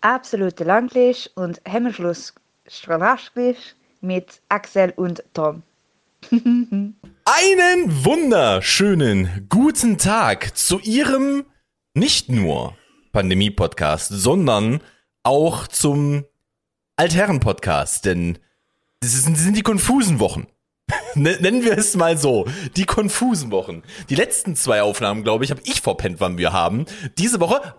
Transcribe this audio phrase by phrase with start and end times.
[0.00, 2.34] absolute Langlisch und Hemmschluss
[4.00, 5.62] mit Axel und Tom.
[6.30, 11.44] Einen wunderschönen guten Tag zu Ihrem
[11.94, 12.76] nicht nur
[13.12, 14.80] Pandemie-Podcast, sondern
[15.22, 16.24] auch zum
[16.96, 18.38] Altherren-Podcast, denn
[19.00, 20.46] das sind die konfusen Wochen.
[21.14, 22.46] Nennen wir es mal so.
[22.76, 23.82] Die konfusen Wochen.
[24.08, 26.86] Die letzten zwei Aufnahmen, glaube ich, habe ich verpennt, wann wir haben.
[27.16, 27.74] Diese Woche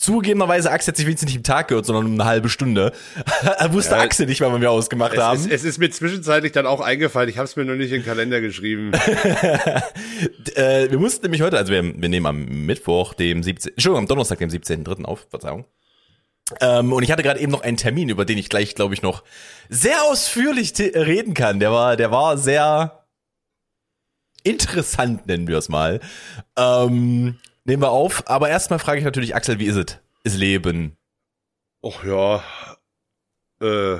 [0.00, 2.92] Zugegebenerweise, Axel hat sich wenigstens nicht im Tag gehört, sondern um eine halbe Stunde.
[3.58, 5.38] er wusste ja, Axel nicht, wann wir ausgemacht es haben.
[5.38, 7.28] Ist, es ist mir zwischenzeitlich dann auch eingefallen.
[7.28, 8.92] Ich habe es mir noch nicht in den Kalender geschrieben.
[10.54, 13.72] äh, wir mussten nämlich heute, also wir, wir nehmen am Mittwoch, dem 17.
[13.72, 15.04] Entschuldigung, am Donnerstag, dem 17.3.
[15.04, 15.66] auf, Verzeihung.
[16.62, 19.02] Ähm, und ich hatte gerade eben noch einen Termin, über den ich gleich, glaube ich,
[19.02, 19.22] noch
[19.68, 21.60] sehr ausführlich reden kann.
[21.60, 23.04] Der war, der war sehr
[24.44, 26.00] interessant, nennen wir es mal.
[26.56, 27.36] Ähm,
[27.70, 28.28] Nehmen wir auf.
[28.28, 29.98] Aber erstmal frage ich natürlich Axel, wie ist es?
[30.24, 30.96] Ist Leben?
[31.84, 32.42] Och ja,
[33.62, 33.98] äh,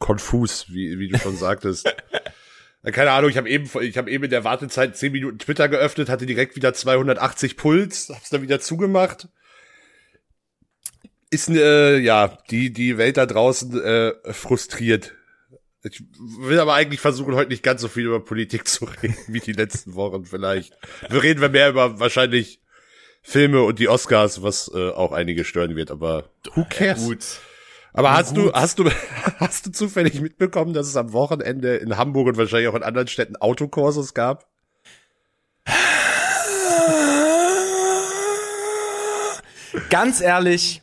[0.00, 1.94] konfus, wie, wie du schon sagtest.
[2.82, 6.08] Keine Ahnung, ich habe eben, ich habe eben in der Wartezeit 10 Minuten Twitter geöffnet,
[6.08, 9.28] hatte direkt wieder 280 Puls, hab's dann wieder zugemacht.
[11.30, 15.14] Ist äh, ja die die Welt da draußen äh, frustriert.
[15.84, 19.38] Ich will aber eigentlich versuchen, heute nicht ganz so viel über Politik zu reden wie
[19.38, 20.76] die letzten Wochen vielleicht.
[21.08, 22.61] Wir reden wir mehr über wahrscheinlich
[23.22, 27.04] Filme und die Oscars, was äh, auch einige stören wird, aber who cares?
[27.04, 27.24] Gut.
[27.92, 28.46] Aber hast gut.
[28.46, 28.90] du, hast du,
[29.38, 33.08] hast du zufällig mitbekommen, dass es am Wochenende in Hamburg und wahrscheinlich auch in anderen
[33.08, 34.46] Städten Autokursus gab?
[39.88, 40.82] Ganz ehrlich,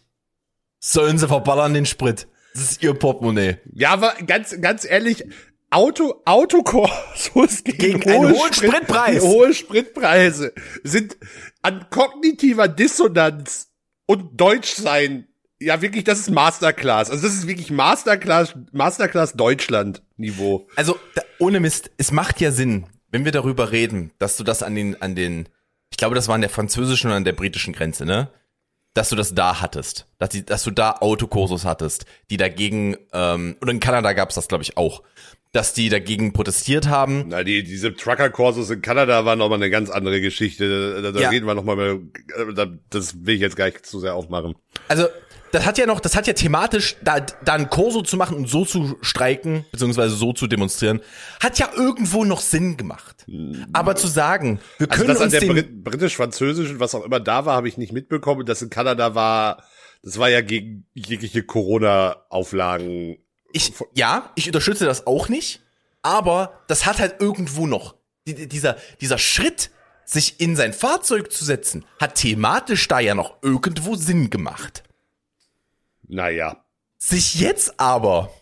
[0.79, 2.27] sollen sie verballern den Sprit.
[2.53, 3.57] Das ist ihr Portemonnaie.
[3.73, 5.25] Ja, aber ganz, ganz ehrlich,
[5.71, 9.21] Auto, Autokursus gegen, gegen einen hohen Sprit, Spritpreis.
[9.21, 10.53] Hohe Spritpreise
[10.83, 11.17] sind
[11.61, 13.71] an kognitiver Dissonanz
[14.05, 15.27] und Deutschsein.
[15.59, 17.11] Ja, wirklich, das ist Masterclass.
[17.11, 20.67] Also das ist wirklich Masterclass, Masterclass Deutschland Niveau.
[20.75, 24.63] Also da, ohne Mist, es macht ja Sinn, wenn wir darüber reden, dass du das
[24.63, 25.49] an den, an den,
[25.91, 28.29] ich glaube, das war an der französischen und an der britischen Grenze, ne?
[28.94, 33.55] Dass du das da hattest, dass, die, dass du da Autokursus hattest, die dagegen, ähm,
[33.60, 35.04] und in Kanada gab's das, glaube ich, auch,
[35.52, 37.26] dass die dagegen protestiert haben.
[37.30, 41.02] Na, die, diese Trucker-Kursus in Kanada waren nochmal eine ganz andere Geschichte.
[41.02, 41.30] Da, da ja.
[41.30, 42.02] reden wir nochmal,
[42.89, 44.55] das will ich jetzt gar nicht zu sehr aufmachen.
[44.88, 45.08] Also,
[45.52, 48.48] das hat ja noch, das hat ja thematisch, da, da ein Korso zu machen und
[48.48, 51.02] so zu streiken, beziehungsweise so zu demonstrieren,
[51.39, 53.26] hat ja irgendwo noch Sinn gemacht.
[53.73, 57.04] Aber zu sagen, wir also können also das uns an der Brit britisch-französischen, was auch
[57.04, 58.45] immer da war, habe ich nicht mitbekommen.
[58.45, 59.64] Das in Kanada war,
[60.04, 63.17] das war ja gegen jegliche Corona-Auflagen.
[63.52, 65.61] Ich, ja, ich unterstütze das auch nicht,
[66.02, 67.95] aber das hat halt irgendwo noch,
[68.27, 69.71] die, dieser, dieser Schritt,
[70.05, 74.83] sich in sein Fahrzeug zu setzen, hat thematisch da ja noch irgendwo Sinn gemacht.
[76.09, 76.65] Naja.
[76.97, 78.33] Sich jetzt aber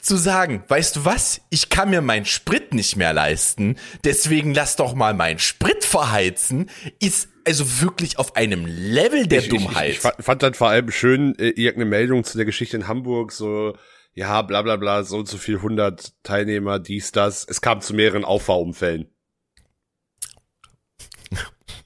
[0.00, 4.76] zu sagen, weißt du was, ich kann mir meinen Sprit nicht mehr leisten, deswegen lass
[4.76, 6.70] doch mal meinen Sprit verheizen,
[7.00, 9.90] ist also wirklich auf einem Level der ich, Dummheit.
[9.90, 13.32] Ich, ich, fand dann vor allem schön äh, irgendeine Meldung zu der Geschichte in Hamburg,
[13.32, 13.76] so,
[14.12, 17.44] ja, bla bla bla, so und so viel 100 Teilnehmer, dies, das.
[17.44, 19.10] Es kam zu mehreren Auffahrunfällen.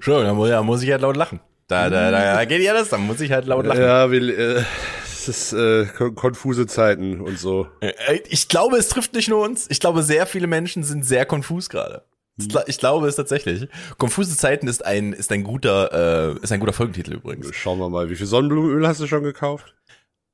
[0.00, 1.40] Schön, da muss, da muss ich halt laut lachen.
[1.68, 3.80] Da, da, da, da geht ja das, dann muss ich halt laut lachen.
[3.80, 4.64] Ja, will, äh,
[5.04, 7.68] es ist äh, konfuse Zeiten und so.
[7.80, 9.66] Äh, ich glaube, es trifft nicht nur uns.
[9.70, 12.04] Ich glaube, sehr viele Menschen sind sehr konfus gerade.
[12.66, 13.68] Ich glaube es tatsächlich.
[13.98, 17.54] Konfuse Zeiten ist ein ist ein guter äh, ist ein guter Folgentitel übrigens.
[17.54, 19.74] Schauen wir mal, wie viel Sonnenblumenöl hast du schon gekauft?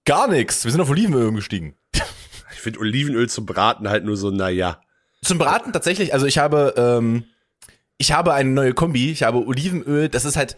[0.05, 0.65] Gar nichts.
[0.65, 1.75] Wir sind auf Olivenöl umgestiegen.
[2.53, 4.81] Ich finde Olivenöl zum Braten halt nur so, na ja.
[5.23, 6.15] Zum Braten tatsächlich.
[6.15, 7.25] Also ich habe ähm,
[7.99, 9.11] ich habe eine neue Kombi.
[9.11, 10.09] Ich habe Olivenöl.
[10.09, 10.57] Das ist halt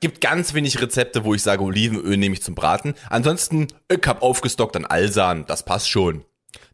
[0.00, 2.94] gibt ganz wenig Rezepte, wo ich sage, Olivenöl nehme ich zum Braten.
[3.08, 6.24] Ansonsten, ich hab aufgestockt an Alsan, das passt schon.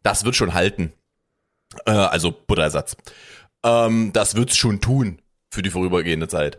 [0.02, 0.92] Das wird schon halten.
[1.86, 2.96] Äh, also Butterersatz.
[3.64, 6.58] Ähm, das wird's schon tun für die vorübergehende Zeit.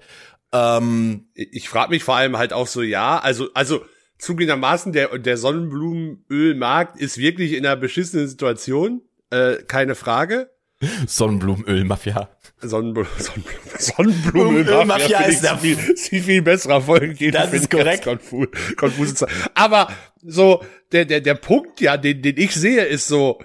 [0.51, 3.83] Ähm, ich frage mich vor allem halt auch so, ja, also, also
[4.19, 9.01] zugegebenermaßen, der, der Sonnenblumenölmarkt ist wirklich in einer beschissenen Situation,
[9.31, 10.51] äh, keine Frage.
[11.07, 12.29] Sonnenblumenöl-Mafia.
[12.69, 17.31] Sonnenblumen, Sonnenblumen, Sonnenblumenöl Mafia ist der viel, viel, viel besserer Folge.
[17.31, 18.03] Das ist korrekt.
[18.03, 19.89] Konfus, konfuse Aber
[20.21, 23.41] so, der, der, der Punkt, ja, den, den ich sehe, ist so,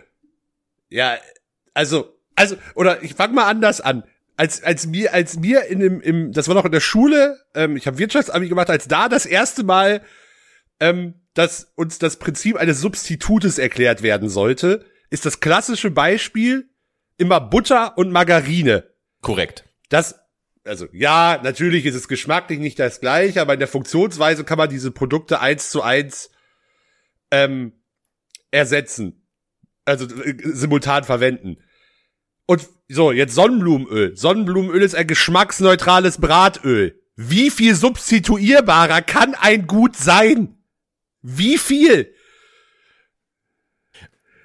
[0.89, 1.19] ja,
[1.75, 4.05] also, also, oder ich fang mal anders an.
[4.37, 7.77] Als, als mir, als mir in dem, im, das war noch in der Schule, ähm,
[7.77, 10.03] ich habe Wirtschaftsabi gemacht, als da das erste Mal,
[10.79, 16.69] ähm, dass uns das Prinzip eines Substitutes erklärt werden sollte, ist das klassische Beispiel
[17.17, 18.85] immer Butter und Margarine.
[19.21, 19.65] Korrekt.
[19.89, 20.17] Das
[20.69, 24.69] also ja, natürlich ist es geschmacklich nicht das gleiche, aber in der Funktionsweise kann man
[24.69, 26.31] diese Produkte eins zu eins
[27.31, 27.73] ähm,
[28.51, 29.27] ersetzen.
[29.85, 31.57] Also äh, simultan verwenden.
[32.47, 34.17] Und so, jetzt Sonnenblumenöl.
[34.17, 37.01] Sonnenblumenöl ist ein geschmacksneutrales Bratöl.
[37.17, 40.57] Wie viel substituierbarer kann ein Gut sein?
[41.21, 42.15] Wie viel?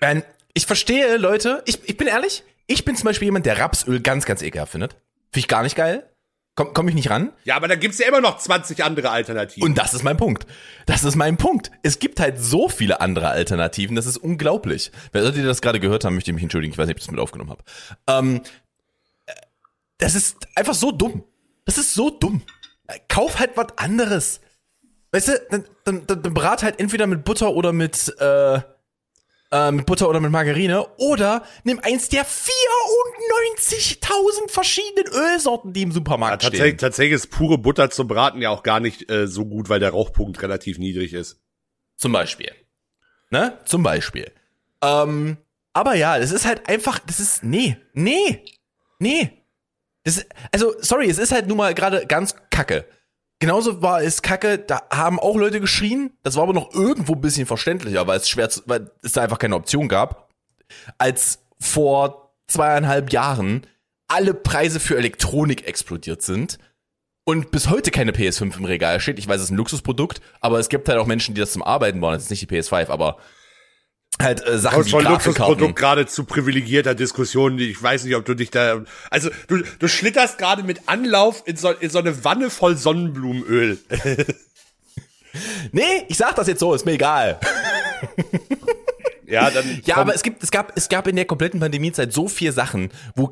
[0.01, 0.23] Man,
[0.53, 4.25] ich verstehe, Leute, ich, ich bin ehrlich, ich bin zum Beispiel jemand, der Rapsöl ganz,
[4.25, 4.93] ganz ekelhaft findet.
[5.31, 6.09] Finde ich gar nicht geil.
[6.55, 7.33] Komm, komm ich nicht ran.
[7.45, 9.67] Ja, aber da gibt's ja immer noch 20 andere Alternativen.
[9.67, 10.45] Und das ist mein Punkt.
[10.85, 11.71] Das ist mein Punkt.
[11.81, 14.91] Es gibt halt so viele andere Alternativen, das ist unglaublich.
[15.11, 16.73] Wer sollte das gerade gehört haben, möchte ich mich entschuldigen.
[16.73, 17.63] Ich weiß nicht, ob ich das mit aufgenommen habe.
[18.05, 18.41] Ähm,
[19.97, 21.23] das ist einfach so dumm.
[21.65, 22.43] Das ist so dumm.
[23.07, 24.39] Kauf halt was anderes.
[25.11, 28.59] Weißt du, dann, dann, dann, dann brat halt entweder mit Butter oder mit, äh,
[29.53, 35.89] äh, mit Butter oder mit Margarine oder nimm eins der 94.000 verschiedenen Ölsorten, die im
[35.89, 36.79] ja, Supermarkt tatsächlich, stehen.
[36.79, 39.91] tatsächlich ist pure Butter zum Braten ja auch gar nicht äh, so gut, weil der
[39.91, 41.39] Rauchpunkt relativ niedrig ist.
[41.95, 42.51] Zum Beispiel.
[43.29, 43.59] Ne?
[43.65, 44.31] Zum Beispiel.
[44.81, 45.37] Ähm,
[45.71, 48.43] aber ja, das ist halt einfach, das ist, nee, nee,
[48.99, 49.43] nee.
[50.03, 52.85] Das also, sorry, es ist halt nun mal gerade ganz kacke.
[53.43, 56.11] Genauso war es kacke, da haben auch Leute geschrien.
[56.23, 59.21] Das war aber noch irgendwo ein bisschen verständlicher, weil es schwer, zu, weil es da
[59.21, 60.29] einfach keine Option gab.
[60.97, 63.67] Als vor zweieinhalb Jahren
[64.07, 66.57] alle Preise für Elektronik explodiert sind
[67.25, 69.19] und bis heute keine PS5 im Regal steht.
[69.19, 71.63] Ich weiß, es ist ein Luxusprodukt, aber es gibt halt auch Menschen, die das zum
[71.63, 72.13] Arbeiten wollen.
[72.13, 73.17] Das ist nicht die PS5, aber
[74.21, 74.91] halt äh, Sachen wie.
[74.91, 77.57] Luxusprodukt gerade zu privilegierter Diskussion.
[77.59, 78.83] Ich weiß nicht, ob du dich da.
[79.09, 83.79] Also du, du schlitterst gerade mit Anlauf in so, in so eine Wanne voll Sonnenblumenöl.
[85.71, 87.39] Nee, ich sag das jetzt so, ist mir egal.
[89.25, 89.81] Ja, dann.
[89.85, 92.91] Ja, aber es gibt, es gab, es gab in der kompletten Pandemiezeit so viele Sachen,
[93.15, 93.29] wo,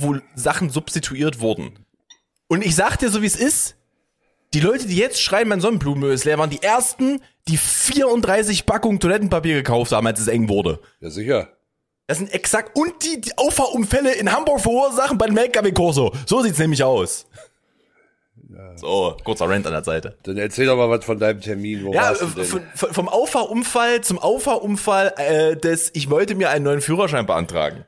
[0.00, 1.78] wo Sachen substituiert wurden.
[2.48, 3.76] Und ich sag dir so, wie es ist.
[4.54, 8.98] Die Leute, die jetzt schreiben, mein Sonnenblumenöl ist leer, waren die ersten, die 34 Packungen
[8.98, 10.80] Toilettenpapier gekauft haben, als es eng wurde.
[11.00, 11.48] Ja, sicher.
[12.06, 16.14] Das sind exakt, und die, die Auffahrunfälle in Hamburg verursachen beim LKW-Korso.
[16.24, 17.26] So sieht's nämlich aus.
[18.76, 20.16] So, kurzer Rant an der Seite.
[20.22, 21.84] Dann erzähl doch mal was von deinem Termin.
[21.84, 26.80] Wo Ja, äh, von, vom Auffahrunfall zum Auffahrunfall äh, des, ich wollte mir einen neuen
[26.80, 27.84] Führerschein beantragen.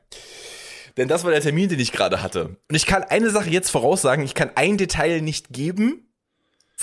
[0.97, 2.57] Denn das war der Termin, den ich gerade hatte.
[2.69, 6.10] Und ich kann eine Sache jetzt voraussagen, ich kann ein Detail nicht geben,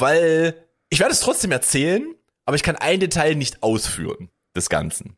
[0.00, 0.54] weil
[0.90, 2.14] ich werde es trotzdem erzählen,
[2.44, 5.16] aber ich kann ein Detail nicht ausführen des Ganzen.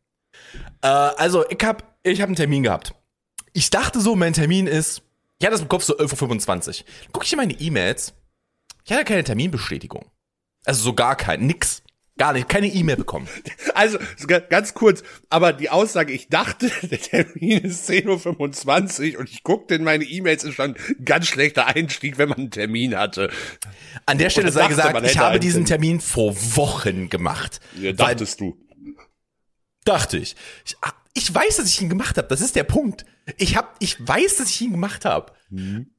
[0.81, 2.93] Äh, also, ich habe ich hab einen Termin gehabt.
[3.53, 5.01] Ich dachte so, mein Termin ist,
[5.39, 6.85] ich hatte das im Kopf so 11.25 Uhr.
[7.11, 8.13] Guck ich in meine E-Mails,
[8.83, 10.09] ich hatte keine Terminbestätigung.
[10.65, 11.80] Also so gar kein, nix.
[12.21, 13.27] Gar nicht, keine E-Mail bekommen.
[13.73, 13.97] Also,
[14.49, 15.01] ganz kurz,
[15.31, 20.03] aber die Aussage, ich dachte, der Termin ist 10.25 Uhr und ich guckte in meine
[20.03, 23.31] E-Mails, ist schon ein ganz schlechter Einstieg, wenn man einen Termin hatte.
[24.05, 25.99] An der Stelle sei gesagt, ich habe diesen Termin.
[25.99, 27.59] Vor Wochen gemacht.
[27.79, 28.55] Ja, dachtest du.
[29.83, 30.35] dachte ich.
[30.65, 30.75] ich.
[31.13, 32.27] Ich weiß, dass ich ihn gemacht habe.
[32.27, 33.03] Das ist der Punkt.
[33.37, 35.33] Ich hab, ich weiß, dass ich ihn gemacht habe.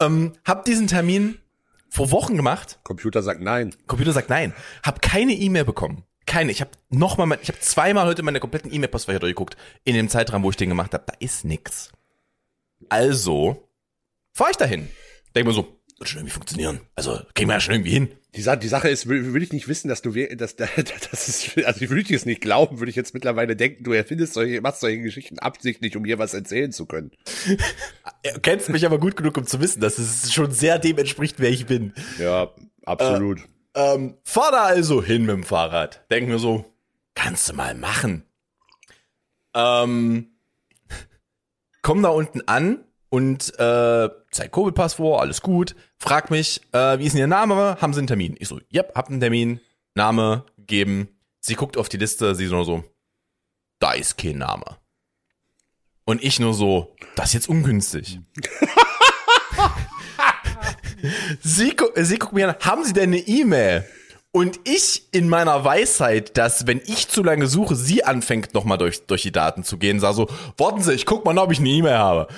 [0.00, 1.38] Ähm, hab diesen Termin
[1.88, 2.78] vor Wochen gemacht.
[2.84, 3.74] Computer sagt nein.
[3.88, 4.54] Computer sagt nein.
[4.84, 6.04] Hab keine E-Mail bekommen.
[6.26, 6.52] Keine.
[6.52, 10.08] Ich habe noch mal, mein- ich habe zweimal heute meine kompletten E-Mail-Postfächer durchgeguckt in dem
[10.08, 11.04] Zeitraum, wo ich den gemacht habe.
[11.06, 11.90] Da ist nix.
[12.88, 13.68] Also
[14.32, 14.88] fahr ich dahin.
[15.34, 16.80] Denk mir so, wird schon irgendwie funktionieren.
[16.94, 18.08] Also kriegen wir ja schon irgendwie hin.
[18.34, 20.70] Die, Sa die Sache ist, will, will ich nicht wissen, dass du, dass, dass
[21.10, 23.92] das ist, also ich würde dir es nicht glauben, würde ich jetzt mittlerweile denken, du
[23.92, 27.10] erfindest solche, machst solche Geschichten absichtlich, um mir was erzählen zu können.
[28.24, 31.36] Du kennst mich aber gut genug, um zu wissen, dass es schon sehr dem entspricht,
[31.38, 31.92] wer ich bin.
[32.18, 32.50] Ja,
[32.86, 33.40] absolut.
[33.74, 36.04] Ähm, fahr da also hin mit dem Fahrrad.
[36.10, 36.64] Denk mir so,
[37.14, 38.24] kannst du mal machen.
[39.54, 40.32] Ähm,
[41.82, 45.74] komm da unten an und äh, zeig Covid-Pass vor, alles gut.
[45.98, 47.76] Frag mich, äh, wie ist denn Ihr Name?
[47.80, 48.36] Haben Sie einen Termin?
[48.38, 49.60] Ich so, yep, hab einen Termin.
[49.94, 51.08] Name geben.
[51.40, 52.84] Sie guckt auf die Liste, sie nur so,
[53.78, 54.78] da ist kein Name.
[56.04, 58.20] Und ich nur so, das ist jetzt ungünstig.
[61.42, 63.84] sie, sie guckt mir an, haben Sie denn eine E-Mail?
[64.34, 69.06] Und ich in meiner Weisheit, dass wenn ich zu lange suche, sie anfängt nochmal durch,
[69.06, 71.68] durch die Daten zu gehen, sag so, warten Sie, ich guck mal, ob ich eine
[71.68, 72.28] E-Mail habe.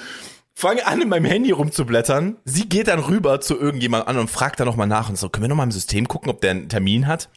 [0.54, 2.36] Fange an, in meinem Handy rumzublättern.
[2.44, 5.44] Sie geht dann rüber zu irgendjemand an und fragt dann nochmal nach und so, können
[5.44, 7.28] wir nochmal im System gucken, ob der einen Termin hat?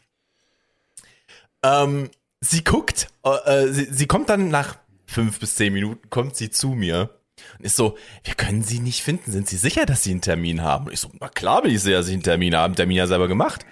[1.64, 2.10] Ähm,
[2.42, 6.50] sie guckt, äh, äh, sie, sie kommt dann nach fünf bis zehn Minuten, kommt sie
[6.50, 7.17] zu mir
[7.58, 9.32] und ist so, wir können sie nicht finden.
[9.32, 10.88] Sind Sie sicher, dass Sie einen Termin haben?
[10.88, 12.66] Und ich so, na klar bin ich sicher, dass ich einen Termin habe.
[12.66, 13.66] Einen Termin ja selber gemacht.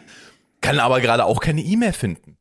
[0.61, 2.37] Kann aber gerade auch keine E-Mail finden.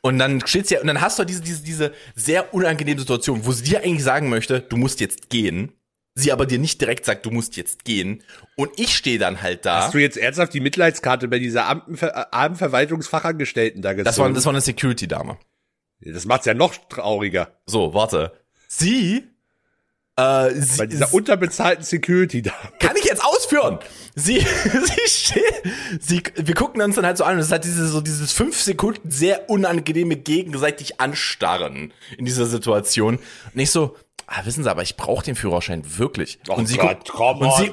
[0.00, 3.52] Und dann steht's ja, und dann hast du diese, diese, diese sehr unangenehme Situation, wo
[3.52, 5.72] sie dir eigentlich sagen möchte, du musst jetzt gehen.
[6.14, 8.22] sie aber dir nicht direkt sagt, du musst jetzt gehen.
[8.56, 9.82] Und ich stehe dann halt da.
[9.82, 14.04] Hast du jetzt ernsthaft die Mitleidskarte bei dieser Amtenver äh, da gezogen?
[14.04, 15.36] das war, das war eine Security-Dame.
[16.00, 17.52] das macht's ja noch trauriger.
[17.66, 18.32] So, warte.
[18.66, 19.24] Sie,
[20.18, 22.52] äh, sie, Bei dieser unterbezahlten Security da.
[22.80, 23.78] kann ich jetzt ausführen?
[24.16, 25.44] Sie, sie steht,
[26.00, 28.32] sie, wir gucken uns dann halt so an und es ist halt dieses, so dieses
[28.32, 33.18] fünf Sekunden sehr unangenehme gegenseitig anstarren in dieser Situation.
[33.54, 33.96] Und ich so,
[34.26, 36.40] ah, wissen Sie, aber ich brauche den Führerschein wirklich.
[36.48, 37.70] Oh und sie Gott, guckt, und sie,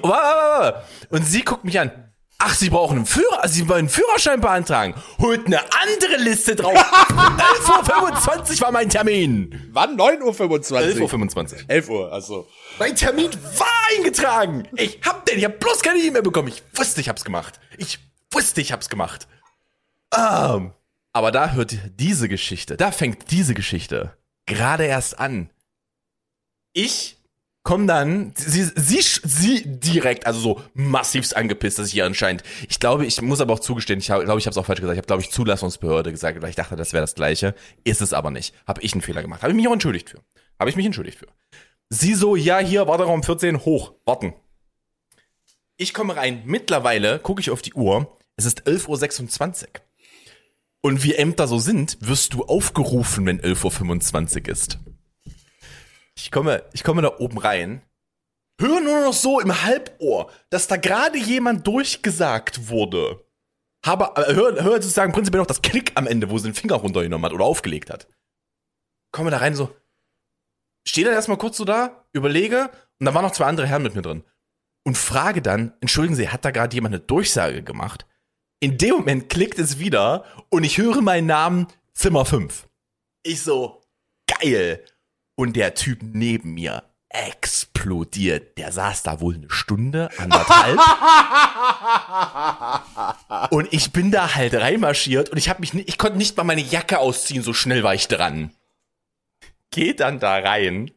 [1.10, 1.92] und sie guckt mich an.
[2.38, 4.94] Ach, Sie brauchen einen Führer, Sie wollen einen Führerschein beantragen.
[5.20, 6.74] Holt eine andere Liste drauf.
[6.78, 9.70] 11.25 Uhr war mein Termin.
[9.72, 9.98] Wann?
[9.98, 10.80] 9.25 Uhr?
[10.80, 11.60] 11.25 Uhr.
[11.70, 12.48] 11 Uhr, also.
[12.78, 14.68] Mein Termin war eingetragen.
[14.76, 16.50] Ich hab den, ich hab bloß keine E-Mail bekommen.
[16.50, 17.60] Ich wusste, ich hab's gemacht.
[17.78, 18.00] Ich
[18.32, 19.28] wusste, ich hab's gemacht.
[20.16, 20.74] Ähm,
[21.14, 25.50] aber da hört diese Geschichte, da fängt diese Geschichte gerade erst an.
[26.74, 27.15] Ich
[27.66, 32.80] komm dann, sie, sie, sie direkt, also so massivst angepisst, dass ich hier anscheinend, ich
[32.80, 35.00] glaube, ich muss aber auch zugestehen, ich glaube, ich habe es auch falsch gesagt, ich
[35.00, 37.56] habe, glaube ich, Zulassungsbehörde gesagt, weil ich dachte, das wäre das Gleiche.
[37.84, 38.54] Ist es aber nicht.
[38.68, 39.42] Habe ich einen Fehler gemacht.
[39.42, 40.22] Habe ich mich auch entschuldigt für.
[40.60, 41.28] Habe ich mich entschuldigt für.
[41.90, 44.34] Sie so, ja, hier, Warteraum 14, hoch, warten.
[45.76, 49.70] Ich komme rein, mittlerweile gucke ich auf die Uhr, es ist 11.26 Uhr.
[50.82, 54.80] Und wie Ämter so sind, wirst du aufgerufen, wenn 11.25 Uhr ist.
[56.18, 57.82] Ich komme, ich komme da oben rein,
[58.60, 63.26] höre nur noch so im Halbohr, dass da gerade jemand durchgesagt wurde.
[63.86, 66.76] Habe, äh, höre, höre sozusagen prinzipiell noch das Klick am Ende, wo sie den Finger
[66.76, 68.08] runtergenommen hat oder aufgelegt hat.
[69.12, 69.76] Komme da rein so,
[70.88, 72.70] stehe dann erstmal kurz so da, überlege,
[73.00, 74.24] und da waren noch zwei andere Herren mit mir drin.
[74.86, 78.06] Und frage dann, entschuldigen Sie, hat da gerade jemand eine Durchsage gemacht?
[78.60, 82.68] In dem Moment klickt es wieder und ich höre meinen Namen Zimmer 5.
[83.24, 83.82] Ich so,
[84.28, 84.86] geil.
[85.36, 88.58] Und der Typ neben mir explodiert.
[88.58, 90.80] Der saß da wohl eine Stunde, anderthalb.
[93.52, 96.62] und ich bin da halt reinmarschiert und ich habe mich ich konnte nicht mal meine
[96.62, 98.52] Jacke ausziehen, so schnell war ich dran.
[99.72, 100.92] Geh dann da rein.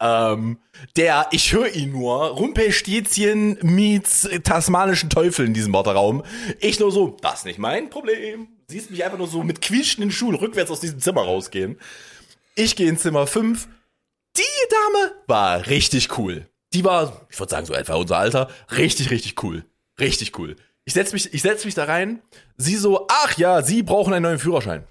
[0.00, 0.58] Ähm,
[0.96, 6.24] der, ich höre ihn nur, Rumpelstilzchen meets tasmanischen Teufel in diesem Warteraum.
[6.60, 8.48] Ich nur so, das ist nicht mein Problem.
[8.68, 11.78] Siehst mich einfach nur so mit quietschenden Schuhen rückwärts aus diesem Zimmer rausgehen.
[12.54, 13.68] Ich gehe in Zimmer 5.
[14.36, 16.48] Die Dame war richtig cool.
[16.72, 18.50] Die war, ich würde sagen, so etwa unser Alter.
[18.76, 19.64] Richtig, richtig cool.
[19.98, 20.56] Richtig cool.
[20.84, 22.20] Ich setz mich, ich setz mich da rein.
[22.56, 24.84] Sie so, ach ja, Sie brauchen einen neuen Führerschein.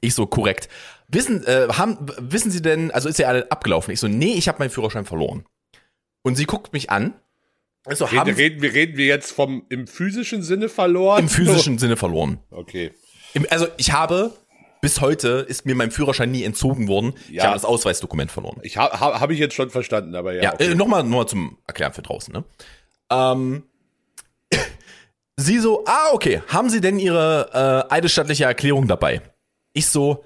[0.00, 0.68] Ich so, korrekt.
[1.08, 3.92] Wissen, äh, haben, wissen Sie denn, also ist ja alle abgelaufen.
[3.92, 5.44] Ich so, nee, ich habe meinen Führerschein verloren.
[6.22, 7.14] Und sie guckt mich an.
[7.84, 11.20] Also, Reden, haben reden, wir, reden wir jetzt vom im physischen Sinne verloren?
[11.20, 12.38] im physischen Sinne verloren.
[12.50, 12.92] Okay.
[13.34, 14.36] Im, also ich habe,
[14.80, 17.14] bis heute ist mir mein Führerschein nie entzogen worden.
[17.28, 17.44] Ich Ja.
[17.44, 18.58] habe das Ausweisdokument verloren.
[18.62, 20.42] Ich habe hab, hab ich jetzt schon verstanden, aber ja.
[20.44, 20.72] Ja, okay.
[20.72, 22.44] äh, nochmal nur zum Erklären für draußen, ne?
[23.10, 23.64] Ähm,
[25.36, 29.22] sie so, ah, okay, haben Sie denn Ihre äh, eidesstattliche Erklärung dabei?
[29.72, 30.24] Ich so,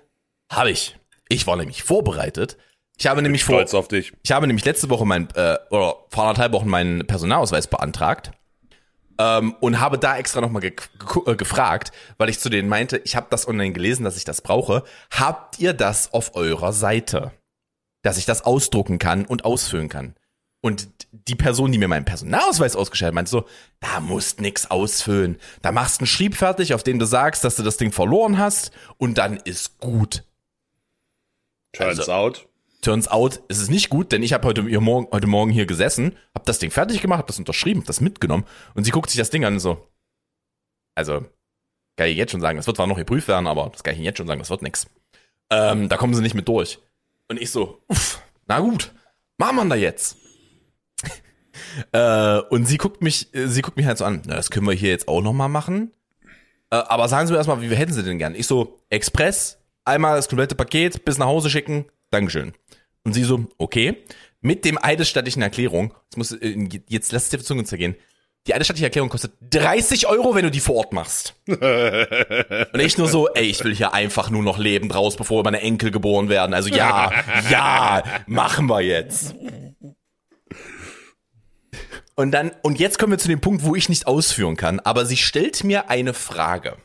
[0.51, 0.97] habe ich.
[1.29, 2.57] Ich war nämlich vorbereitet.
[2.99, 4.13] Ich habe nämlich vor, Stolz auf dich.
[4.23, 8.33] ich habe nämlich letzte Woche mein, äh, oder vor anderthalb Wochen meinen Personalausweis beantragt
[9.19, 10.73] ähm, und habe da extra nochmal ge
[11.27, 14.41] äh, gefragt, weil ich zu denen meinte, ich habe das online gelesen, dass ich das
[14.41, 14.85] brauche.
[15.11, 17.33] Habt ihr das auf eurer Seite?
[18.03, 20.15] Dass ich das ausdrucken kann und ausfüllen kann.
[20.61, 23.47] Und die Person, die mir meinen Personalausweis ausgestellt hat, meinte so,
[23.81, 25.39] da musst nix ausfüllen.
[25.61, 28.39] Da machst du einen Schrieb fertig, auf dem du sagst, dass du das Ding verloren
[28.39, 30.25] hast und dann ist gut.
[31.73, 32.49] Turns Also- out.
[32.83, 36.45] Turns out, es ist nicht gut, denn ich habe heute, heute Morgen hier gesessen, habe
[36.45, 39.31] das Ding fertig gemacht, habe das unterschrieben, hab das mitgenommen und sie guckt sich das
[39.31, 39.87] Ding an und so.
[40.97, 41.25] Also,
[41.97, 43.99] kann ich jetzt schon sagen, das wird zwar noch geprüft werden, aber das kann ich
[43.99, 44.89] Ihnen jetzt schon sagen, das wird nix.
[45.51, 46.81] Ähm, da kommen sie nicht mit durch.
[47.29, 48.93] Und ich so, uff, na gut,
[49.39, 50.17] machen wir da jetzt.
[51.93, 54.67] äh, und sie guckt mich, äh, sie guckt mich halt so an, na, das können
[54.67, 55.93] wir hier jetzt auch noch mal machen.
[56.71, 58.35] Äh, aber sagen Sie mir erstmal, wie hätten Sie denn gern?
[58.35, 62.53] Ich so, Express, einmal das komplette Paket bis nach Hause schicken, Dankeschön.
[63.05, 64.05] Und sie so, okay.
[64.41, 67.97] Mit dem eidesstattlichen Erklärung, jetzt, muss, äh, jetzt lass es dir die Zunge zergehen.
[68.49, 71.35] Die eidesstattliche Erklärung kostet 30 Euro, wenn du die vor Ort machst.
[71.47, 75.61] Und ich nur so, ey, ich will hier einfach nur noch lebend raus, bevor meine
[75.61, 76.53] Enkel geboren werden.
[76.53, 77.13] Also ja,
[77.51, 79.37] ja, machen wir jetzt.
[82.17, 85.07] Und dann, und jetzt kommen wir zu dem Punkt, wo ich nicht ausführen kann, aber
[85.07, 86.77] sie stellt mir eine Frage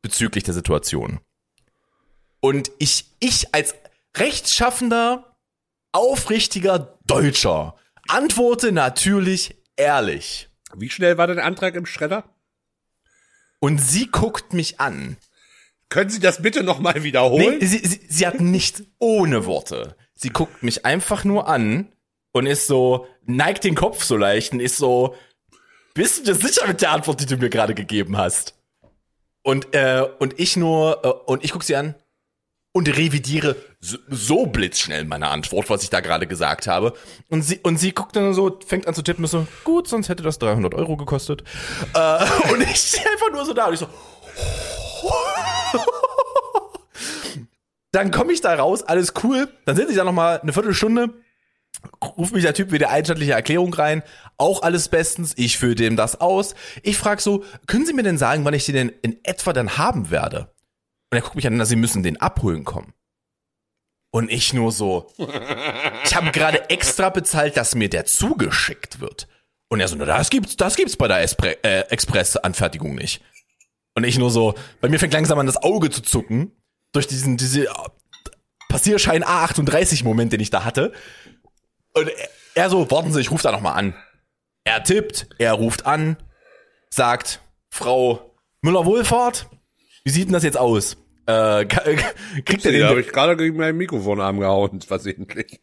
[0.00, 1.18] bezüglich der Situation.
[2.40, 3.74] Und ich, ich als
[4.18, 5.36] rechtschaffender,
[5.92, 7.74] aufrichtiger Deutscher
[8.08, 10.48] antworte natürlich ehrlich.
[10.74, 12.24] Wie schnell war dein Antrag im Schredder?
[13.60, 15.16] Und sie guckt mich an.
[15.88, 17.58] Können Sie das bitte nochmal wiederholen?
[17.58, 19.96] Nee, sie, sie, sie hat nicht ohne Worte.
[20.14, 21.92] Sie guckt mich einfach nur an
[22.32, 25.14] und ist so, neigt den Kopf so leicht und ist so,
[25.94, 28.54] bist du dir sicher mit der Antwort, die du mir gerade gegeben hast?
[29.42, 31.94] Und, äh, und ich nur, äh, und ich guck sie an
[32.76, 36.92] und revidiere so, blitzschnell meine Antwort, was ich da gerade gesagt habe.
[37.30, 40.10] Und sie, und sie guckt dann so, fängt an zu tippen, ist so, gut, sonst
[40.10, 41.42] hätte das 300 Euro gekostet.
[41.94, 42.18] Äh,
[42.52, 43.88] und ich stehe einfach nur so da und ich so,
[47.92, 49.48] dann komme ich da raus, alles cool.
[49.64, 51.14] Dann sitze ich da noch mal eine Viertelstunde,
[52.18, 54.02] ruft mich der Typ wieder einstattliche Erklärung rein,
[54.36, 56.54] auch alles bestens, ich fülle dem das aus.
[56.82, 59.78] Ich frage so, können Sie mir denn sagen, wann ich den denn in etwa dann
[59.78, 60.54] haben werde?
[61.10, 62.92] Und er guckt mich an, dass Sie müssen den abholen kommen.
[64.10, 65.12] Und ich nur so,
[66.04, 69.28] ich habe gerade extra bezahlt, dass mir der zugeschickt wird.
[69.68, 73.22] Und er so, na, das gibt's, das gibt's bei der Espre äh, Express-Anfertigung nicht.
[73.94, 76.52] Und ich nur so, bei mir fängt langsam an das Auge zu zucken,
[76.92, 77.68] durch diesen, diese
[78.68, 80.92] Passierschein A38-Moment, den ich da hatte.
[81.94, 82.10] Und
[82.54, 83.94] er so, warten Sie, ich rufe da noch mal an.
[84.64, 86.16] Er tippt, er ruft an,
[86.90, 89.48] sagt, Frau Müller-Wohlfahrt,
[90.06, 90.96] wie sieht denn das jetzt aus?
[91.26, 91.64] Äh,
[92.44, 95.60] kriegt er Da den, habe ich gerade gegen meinen Mikrofonarm gehauen, versehentlich.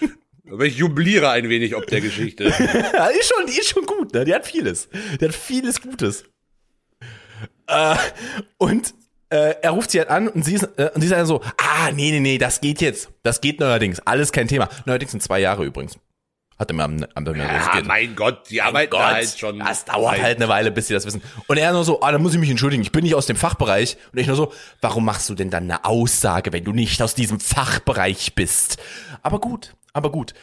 [0.50, 2.44] Aber ich jubiliere ein wenig ob der Geschichte.
[2.48, 4.24] ist schon, die ist schon gut, ne?
[4.24, 4.88] Die hat vieles.
[5.20, 6.24] Die hat vieles Gutes.
[7.66, 7.96] Äh,
[8.56, 8.94] und
[9.28, 11.42] äh, er ruft sie halt an und sie ist, äh, und sie ist dann so,
[11.58, 13.10] ah, nee, nee, nee, das geht jetzt.
[13.22, 14.00] Das geht neuerdings.
[14.00, 14.70] Alles kein Thema.
[14.86, 15.98] Neuerdings sind zwei Jahre übrigens.
[16.62, 19.58] Hat er mir am, am, Ja, mein Gott, die arbeiten Gott, da halt schon.
[19.58, 21.20] das dauert halt eine Weile, bis sie das wissen.
[21.48, 23.34] Und er nur so, ah, da muss ich mich entschuldigen, ich bin nicht aus dem
[23.34, 23.96] Fachbereich.
[24.12, 27.16] Und ich nur so, warum machst du denn dann eine Aussage, wenn du nicht aus
[27.16, 28.80] diesem Fachbereich bist?
[29.22, 30.34] Aber gut, aber gut.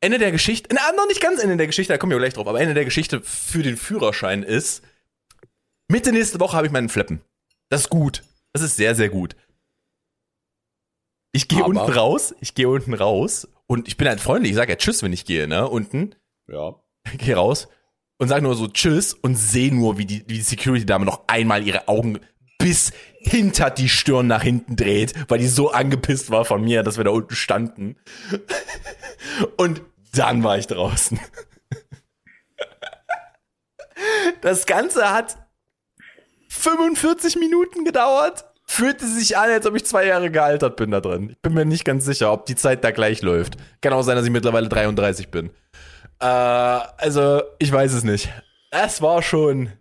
[0.00, 2.46] Ende der Geschichte, na, noch nicht ganz Ende der Geschichte, da kommen wir gleich drauf,
[2.46, 4.82] aber Ende der Geschichte für den Führerschein ist,
[5.88, 7.22] Mitte nächste Woche habe ich meinen Flippen.
[7.70, 8.22] Das ist gut.
[8.52, 9.34] Das ist sehr, sehr gut.
[11.32, 14.72] Ich gehe unten raus, ich gehe unten raus und ich bin halt freundlich, ich sage
[14.72, 16.14] ja Tschüss, wenn ich gehe, ne, unten
[16.48, 16.74] Ja.
[17.18, 17.68] geh raus
[18.18, 21.66] und sag nur so Tschüss und sehe nur, wie die, wie die Security-Dame noch einmal
[21.66, 22.20] ihre Augen
[22.58, 26.96] bis hinter die Stirn nach hinten dreht, weil die so angepisst war von mir, dass
[26.96, 27.96] wir da unten standen.
[29.56, 29.82] Und
[30.14, 31.20] dann war ich draußen.
[34.42, 35.38] Das Ganze hat
[36.48, 38.44] 45 Minuten gedauert.
[38.68, 41.30] Fühlte sich an, als ob ich zwei Jahre gealtert bin da drin.
[41.30, 43.56] Ich bin mir nicht ganz sicher, ob die Zeit da gleich läuft.
[43.80, 45.50] Kann auch sein, dass ich mittlerweile 33 bin.
[46.18, 48.28] Äh, also, ich weiß es nicht.
[48.70, 49.72] Es war schon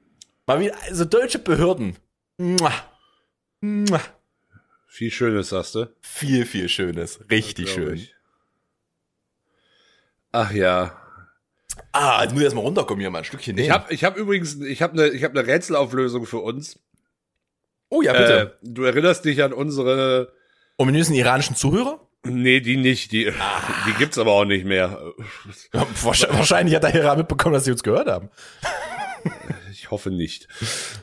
[0.45, 1.95] mal wieder, also deutsche Behörden.
[2.37, 2.71] Mua.
[3.59, 3.99] Mua.
[4.87, 5.87] Viel Schönes, sagst du.
[6.01, 7.19] Viel, viel Schönes.
[7.29, 7.95] Richtig schön.
[7.95, 8.13] ich.
[10.31, 10.95] Ach ja.
[11.91, 13.73] Ah, jetzt muss ich erstmal runterkommen hier mal ein Stückchen Ich nehmen.
[13.73, 16.79] habe ich hab übrigens, ich habe eine ich hab ne Rätselauflösung für uns.
[17.89, 18.57] Oh ja, Äh, bitte.
[18.63, 20.31] du erinnerst dich an unsere,
[20.77, 22.01] Ominösen iranischen Zuhörer?
[22.27, 23.25] nee, die nicht, die,
[23.87, 24.99] die gibt's aber auch nicht mehr.
[25.71, 28.29] Wahrscheinlich hat der Hera mitbekommen, dass sie uns gehört haben.
[29.71, 30.47] Ich hoffe nicht,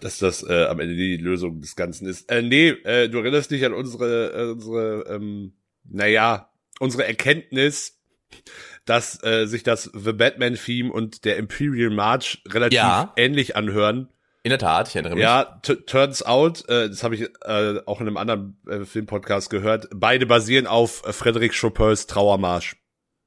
[0.00, 2.30] dass das äh, am Ende die Lösung des Ganzen ist.
[2.30, 5.52] Äh, nee, äh, du erinnerst dich an unsere, äh, unsere, ähm,
[5.84, 8.00] naja, unsere Erkenntnis,
[8.84, 13.12] dass äh, sich das The Batman-Theme und der Imperial March relativ Ja.
[13.16, 14.08] ähnlich anhören.
[14.44, 15.22] In der Tat, ich erinnere mich.
[15.22, 19.88] Ja, turns out, äh, das habe ich äh, auch in einem anderen äh, Filmpodcast gehört,
[19.94, 22.76] beide basieren auf äh, Frédéric Chopins Trauermarsch.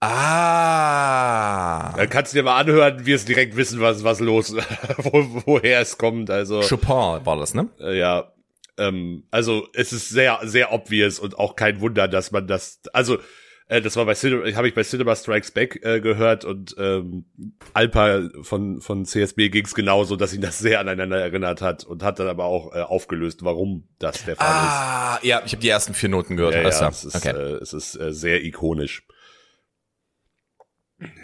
[0.01, 1.93] Ah.
[1.95, 4.53] Dann kannst du dir mal anhören, wirst direkt wissen, was was los,
[4.97, 6.29] wo, woher es kommt.
[6.29, 7.69] Also Chopin war das, ne?
[7.79, 8.33] äh, ja,
[8.77, 13.19] ähm, also es ist sehr sehr obvious und auch kein Wunder, dass man das, also
[13.67, 17.25] äh, das war bei habe ich bei Cinema Strikes Back äh, gehört und ähm,
[17.73, 22.19] Alpa von von CSB ging's genauso, dass ihn das sehr aneinander erinnert hat und hat
[22.19, 24.71] dann aber auch äh, aufgelöst, warum das der Fall ist.
[24.71, 26.53] Ah, ja, ich habe die ersten vier Noten gehört.
[26.53, 27.35] Ja, ja, es ist, okay.
[27.35, 29.03] äh, es ist äh, sehr ikonisch.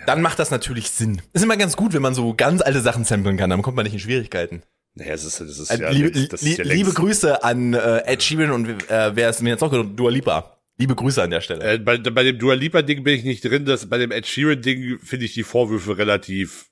[0.06, 1.22] Dann macht das natürlich Sinn.
[1.34, 3.86] Ist immer ganz gut, wenn man so ganz alte Sachen samplen kann, dann kommt man
[3.86, 4.64] nicht in Schwierigkeiten.
[4.96, 8.00] Naja, es ist, es ist Äh, ja liebe, das ist ja liebe Grüße an äh,
[8.06, 9.98] Ed Sheeran und äh, wer ist mir jetzt auch gehört?
[9.98, 10.61] Dua Lipa.
[10.78, 11.74] Liebe Grüße an der Stelle.
[11.74, 14.26] Äh, bei, bei dem Dua Lipa Ding bin ich nicht drin, das, bei dem Ed
[14.26, 16.66] Sheeran Ding finde ich die Vorwürfe relativ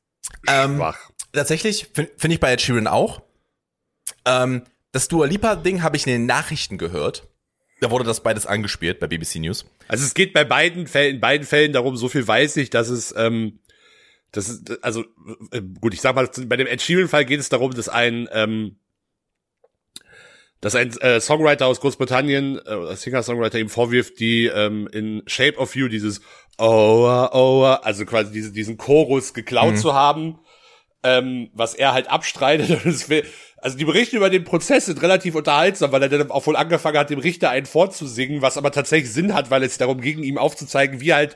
[0.47, 1.11] Ähm, schwach.
[1.31, 3.21] Tatsächlich finde find ich bei Ed Sheeran auch.
[4.25, 7.27] Ähm, das Dua Lipa Ding habe ich in den Nachrichten gehört.
[7.81, 9.65] Da wurde das beides angespielt bei BBC News.
[9.87, 12.89] Also es geht bei beiden Fällen, in beiden Fällen darum, so viel weiß ich, dass
[12.89, 13.59] es, ähm,
[14.31, 15.05] das ist, also
[15.51, 18.27] äh, gut, ich sag mal, bei dem Ed Sheeran Fall geht es darum, dass ein,
[18.31, 18.77] ähm,
[20.61, 25.75] dass ein äh, Songwriter aus Großbritannien, äh, Singer-Songwriter ihm vorwirft, die ähm, in Shape of
[25.75, 26.21] You dieses
[26.57, 30.39] Oh, oh, also quasi diese, diesen Chorus geklaut zu haben,
[31.03, 32.81] ähm, was er halt abstreitet.
[33.61, 36.97] Also die Berichte über den Prozess sind relativ unterhaltsam, weil er dann auch wohl angefangen
[36.97, 40.37] hat, dem Richter einen vorzusingen, was aber tatsächlich Sinn hat, weil es darum ging, ihm
[40.37, 41.35] aufzuzeigen, wie halt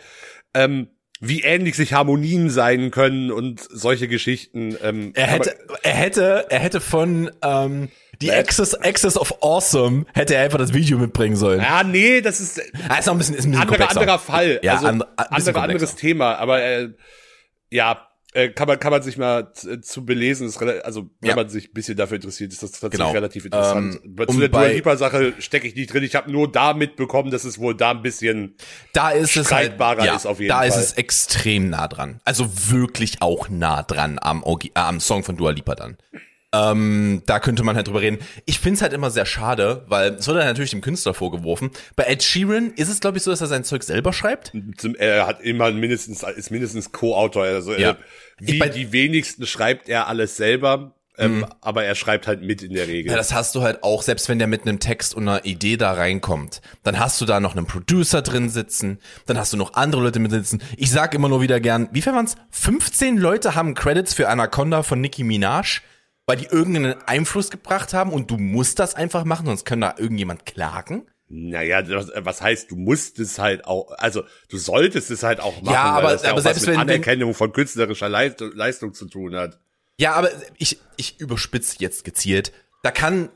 [0.54, 0.88] ähm,
[1.26, 4.76] wie ähnlich sich Harmonien sein können und solche Geschichten.
[4.84, 7.90] Ähm, Er hätte, er hätte, er hätte von ähm,
[8.22, 8.32] die?
[8.32, 11.62] Access, Access of Awesome hätte er einfach das Video mitbringen sollen.
[11.62, 14.00] ja, nee, das ist Ah, ist noch ein bisschen, ist ein bisschen anderer, komplexer.
[14.02, 14.60] anderer Fall.
[14.64, 15.62] Ja, also, and- ein bisschen andere, komplexer.
[15.64, 16.36] anderes Thema.
[16.36, 16.90] Aber äh,
[17.70, 20.48] ja, äh, kann man kann man sich mal z- zu belesen.
[20.48, 21.36] Ist also wenn Ja.
[21.36, 23.12] man sich ein bisschen dafür interessiert, ist das tatsächlich Genau.
[23.12, 24.00] relativ interessant.
[24.04, 26.04] Ähm, Zu um der Dua bei- Lipa Sache stecke ich nicht drin.
[26.04, 28.56] Ich habe nur da mitbekommen, dass es wohl da ein bisschen
[28.94, 30.84] da ist es halt, ja, ist auf jeden da ist Fall.
[30.84, 32.20] es extrem nah dran.
[32.26, 35.98] Also wirklich auch nah dran am, Orgi- äh, am Song von Dua Lipa dann.
[36.54, 38.20] Ähm, da könnte man halt drüber reden.
[38.46, 41.72] Ich find's halt immer sehr schade, weil es wird dann natürlich dem Künstler vorgeworfen.
[41.96, 44.52] Bei Ed Sheeran ist es, glaube ich, so, dass er sein Zeug selber schreibt.
[45.00, 47.44] er hat immer mindestens ist mindestens Co-Autor.
[47.46, 47.92] Also Ja.
[47.92, 47.96] äh,
[48.40, 52.62] wie Ich bei- die wenigsten schreibt er alles selber, ähm, aber er schreibt halt mit
[52.64, 53.12] in der Regel.
[53.12, 55.78] Ja, das hast du halt auch, selbst wenn der mit einem Text und einer Idee
[55.78, 59.74] da reinkommt, dann hast du da noch einen Producer drin sitzen, dann hast du noch
[59.76, 60.62] andere Leute mit sitzen.
[60.78, 62.36] Ich sag immer nur wieder gern, wie viel waren's?
[62.52, 65.82] 15 Leute haben Credits für Anaconda von Nicki Minaj,
[66.26, 69.96] weil die irgendeinen Einfluss gebracht haben und du musst das einfach machen, sonst kann da
[69.98, 71.08] irgendjemand klagen.
[71.28, 75.62] Naja, das, was heißt, du musst es halt auch, also du solltest es halt auch
[75.62, 78.08] machen, Ja, weil aber- das ja aber auch selbst was mit wenn- Anerkennung von künstlerischer
[78.10, 79.60] Leistung, Leistung zu tun hat.
[80.00, 82.52] Ja, aber ich, ich überspitze jetzt gezielt.
[82.84, 83.30] Da kann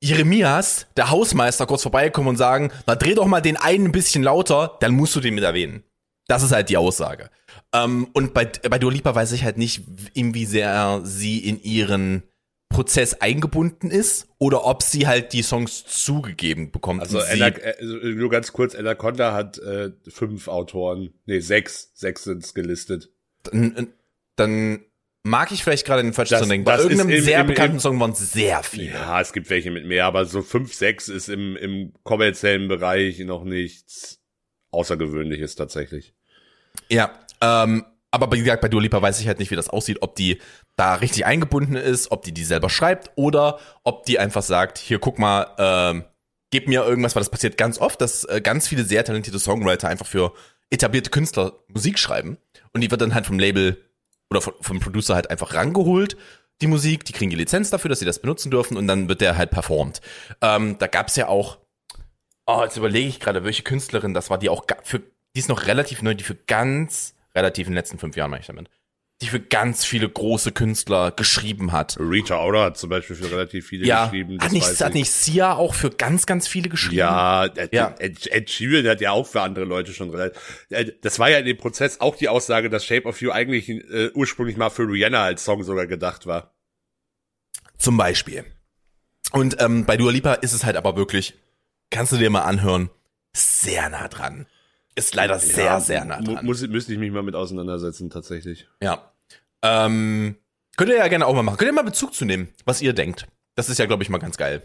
[0.00, 4.22] Jeremias, der Hausmeister, kurz vorbeikommen und sagen, na dreh doch mal den einen ein bisschen
[4.24, 5.84] lauter, dann musst du den mit erwähnen.
[6.26, 7.30] Das ist halt die Aussage.
[7.74, 9.82] Ähm, und bei, bei Dua Lipa weiß ich halt nicht,
[10.14, 12.22] inwiefern sie in ihren
[12.68, 17.00] Prozess eingebunden ist oder ob sie halt die Songs zugegeben bekommt.
[17.02, 22.54] Also, Ella, äh, nur ganz kurz, Anaconda hat äh, fünf Autoren, nee, sechs, sechs sind's
[22.54, 23.10] gelistet.
[23.44, 23.88] dann,
[24.36, 24.84] dann
[25.22, 26.64] mag ich vielleicht gerade den falschen Song denken.
[26.64, 28.94] Bei irgendeinem im- sehr im- bekannten im- Song waren es sehr viele.
[28.94, 33.18] Ja, es gibt welche mit mehr, aber so fünf, sechs ist im, im kommerziellen Bereich
[33.20, 34.20] noch nichts
[34.70, 36.14] Außergewöhnliches tatsächlich.
[36.90, 39.98] Ja, ähm, aber wie gesagt, bei Dua Lipa weiß ich halt nicht, wie das aussieht,
[40.02, 40.40] ob die
[40.76, 44.98] da richtig eingebunden ist, ob die die selber schreibt oder ob die einfach sagt, hier
[44.98, 46.04] guck mal, ähm,
[46.50, 49.88] gib mir irgendwas, weil das passiert ganz oft, dass äh, ganz viele sehr talentierte Songwriter
[49.88, 50.32] einfach für
[50.70, 52.38] etablierte Künstler Musik schreiben
[52.72, 53.82] und die wird dann halt vom Label
[54.30, 56.16] oder vom, vom Producer halt einfach rangeholt,
[56.60, 59.20] die Musik, die kriegen die Lizenz dafür, dass sie das benutzen dürfen und dann wird
[59.20, 60.00] der halt performt.
[60.40, 61.58] Ähm, da gab's ja auch,
[62.46, 65.00] oh, jetzt überlege ich gerade, welche Künstlerin das war, die auch für,
[65.34, 68.40] die ist noch relativ neu, die für ganz, relativ in den letzten fünf Jahren meine
[68.40, 68.68] ich damit,
[69.20, 71.96] die für ganz viele große Künstler geschrieben hat.
[72.00, 74.38] Rita Ora hat zum Beispiel für relativ viele Ja, geschrieben.
[74.40, 74.94] hat nicht, hat ich.
[74.94, 76.96] nicht Sia auch für ganz, ganz viele geschrieben?
[76.96, 77.94] Ja, Ed, Ja.
[77.98, 80.66] Ed, Ed Sheeran hat ja auch für andere Leute schon relativ.
[81.02, 84.10] Das war ja in dem Prozess auch die Aussage, dass Shape of You eigentlich äh,
[84.14, 86.52] ursprünglich mal für Rihanna als Song sogar gedacht war.
[87.78, 88.44] Zum Beispiel.
[89.32, 91.34] Und ähm, bei Dua Lipa ist es halt aber wirklich,
[91.90, 92.90] kannst du dir mal anhören,
[93.34, 94.46] sehr nah dran.
[94.94, 96.44] Ist leider sehr, Ja, sehr nah dran.
[96.44, 98.68] Muss, müsste ich mich mal mit auseinandersetzen, tatsächlich.
[98.82, 99.12] Ja.
[99.62, 100.36] Ähm,
[100.76, 101.56] könnt ihr ja gerne auch mal machen.
[101.56, 103.26] Könnt ihr mal Bezug zu nehmen, was ihr denkt.
[103.54, 104.62] Das ist ja, glaube ich, mal ganz geil.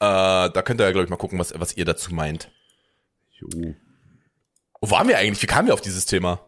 [0.00, 2.50] Äh, da könnt ihr ja, glaube ich, mal gucken, was, was ihr dazu meint.
[3.38, 3.48] Jo.
[4.80, 5.42] Wo waren wir eigentlich?
[5.42, 6.40] Wie kamen wir auf dieses Thema?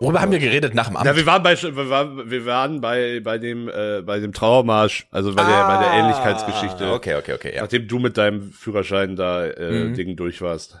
[0.00, 1.06] Worüber haben wir geredet nach dem Amt?
[1.06, 5.08] Ja, wir waren bei wir waren, wir waren bei bei dem äh, bei dem Trauermarsch,
[5.10, 6.86] also bei der bei der Ähnlichkeitsgeschichte.
[6.86, 7.62] Ah, Okay, okay, okay, ja.
[7.62, 9.94] Nachdem du mit deinem Führerschein da äh, Mhm.
[9.94, 10.78] Ding durch warst.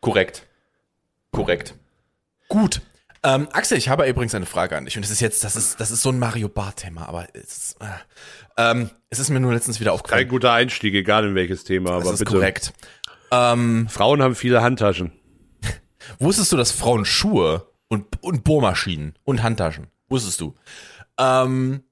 [0.00, 0.46] Korrekt.
[1.32, 1.74] Korrekt.
[2.48, 2.80] Gut.
[3.22, 4.96] Ähm, Axel, ich habe übrigens eine Frage an dich.
[4.96, 7.76] Und das ist jetzt, das ist, das ist so ein Mario Bart-Thema, aber es ist,
[7.80, 7.86] äh,
[8.56, 10.28] ähm, es ist mir nur letztens wieder Kein aufgefallen.
[10.28, 12.32] guter Einstieg, egal in welches Thema, aber Das ist bitte.
[12.32, 12.72] korrekt.
[13.32, 15.12] Ähm, Frauen haben viele Handtaschen.
[16.20, 20.54] wusstest du, dass Frauen Schuhe und, und Bohrmaschinen und Handtaschen, wusstest du?
[21.18, 21.82] Ähm,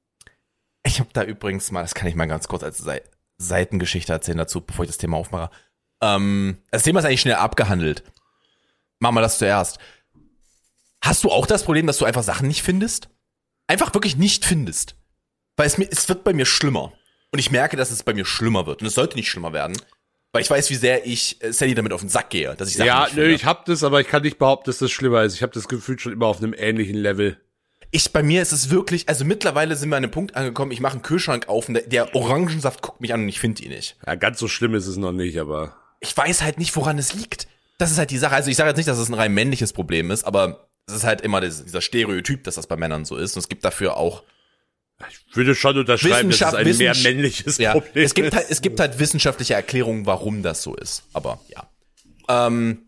[0.85, 3.03] ich habe da übrigens mal, das kann ich mal ganz kurz als Sei
[3.39, 5.51] Seitengeschichte erzählen dazu, bevor ich das Thema aufmache.
[6.01, 8.03] Ähm, das Thema ist eigentlich schnell abgehandelt.
[8.99, 9.79] Machen wir das zuerst.
[11.03, 13.09] Hast du auch das Problem, dass du einfach Sachen nicht findest?
[13.67, 14.97] Einfach wirklich nicht findest.
[15.57, 16.93] Weil es mir, es wird bei mir schlimmer.
[17.31, 18.81] Und ich merke, dass es bei mir schlimmer wird.
[18.81, 19.77] Und es sollte nicht schlimmer werden.
[20.33, 22.77] Weil ich weiß, wie sehr ich äh, Sally damit auf den Sack gehe, dass ich
[22.77, 25.23] Sachen ja, nicht nö, ich hab das, aber ich kann nicht behaupten, dass das schlimmer
[25.23, 25.35] ist.
[25.35, 27.39] Ich habe das Gefühl schon immer auf einem ähnlichen Level.
[27.93, 30.81] Ich, bei mir ist es wirklich, also mittlerweile sind wir an einem Punkt angekommen, ich
[30.81, 33.71] mache einen Kühlschrank auf und der, der Orangensaft guckt mich an und ich finde ihn
[33.71, 33.97] nicht.
[34.05, 37.15] Ja, ganz so schlimm ist es noch nicht, aber Ich weiß halt nicht, woran es
[37.15, 37.49] liegt.
[37.79, 38.35] Das ist halt die Sache.
[38.35, 41.05] Also ich sage jetzt nicht, dass es ein rein männliches Problem ist, aber es ist
[41.05, 43.35] halt immer das, dieser Stereotyp, dass das bei Männern so ist.
[43.37, 44.23] Und es gibt dafür auch,
[45.09, 48.29] ich würde schon unterschreiben, dass es Wissenschaft- ein mehr Wissenschaft- männliches ja, Problem es gibt
[48.29, 48.37] ist.
[48.37, 51.05] halt, es gibt halt wissenschaftliche Erklärungen, warum das so ist.
[51.15, 51.69] Aber ja.
[52.29, 52.83] Ähm,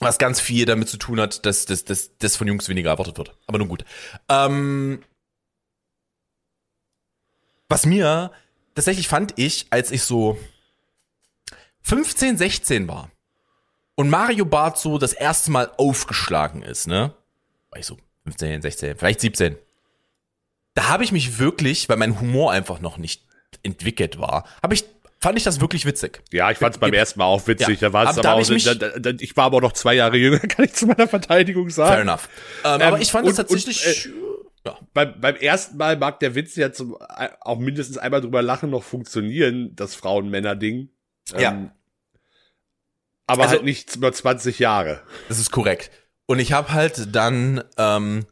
[0.00, 3.18] was ganz viel damit zu tun hat, dass das, das, das von Jungs weniger erwartet
[3.18, 3.36] wird.
[3.46, 3.84] Aber nun gut.
[4.28, 5.02] Ähm,
[7.68, 8.30] was mir
[8.74, 10.38] tatsächlich fand ich, als ich so
[11.82, 13.10] 15, 16 war
[13.94, 17.14] und Mario Barth so das erste Mal aufgeschlagen ist, ne?
[17.70, 19.56] War ich so 15, 16, vielleicht 17.
[20.74, 23.24] Da habe ich mich wirklich, weil mein Humor einfach noch nicht
[23.62, 24.84] entwickelt war, habe ich
[25.22, 26.20] fand ich das wirklich witzig.
[26.32, 27.80] Ja, ich fand es beim ersten Mal auch witzig.
[27.80, 27.88] Ja.
[27.88, 29.94] Da war es Aber aber auch, ich da, da, ich war aber auch noch zwei
[29.94, 31.92] Jahre jünger, kann ich zu meiner Verteidigung sagen.
[31.92, 32.28] Fair enough.
[32.64, 34.06] Ähm, aber ich fand das tatsächlich.
[34.06, 34.78] und, äh, ja.
[34.92, 38.70] beim, beim ersten Mal mag der Witz ja zum, äh, auch mindestens einmal drüber lachen
[38.70, 40.88] noch funktionieren, das Frauen-Männer-Ding.
[41.40, 41.70] Ja.
[43.26, 45.02] aber Also- halt nicht über 20 Jahre.
[45.28, 45.90] Das ist korrekt.
[46.26, 48.26] Und ich habe halt dann, ähm,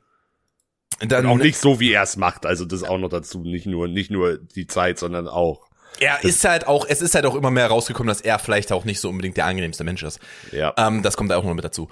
[1.00, 2.44] dann Und auch nicht so, wie er es macht.
[2.46, 3.40] Also das auch noch dazu.
[3.42, 5.68] Nicht nur, nicht nur die Zeit, sondern auch.
[5.98, 8.84] Er ist halt auch, es ist halt auch immer mehr rausgekommen, dass er vielleicht auch
[8.84, 10.20] nicht so unbedingt der angenehmste Mensch ist.
[10.52, 10.72] Ja.
[10.76, 11.88] Ähm, das kommt auch noch mit dazu.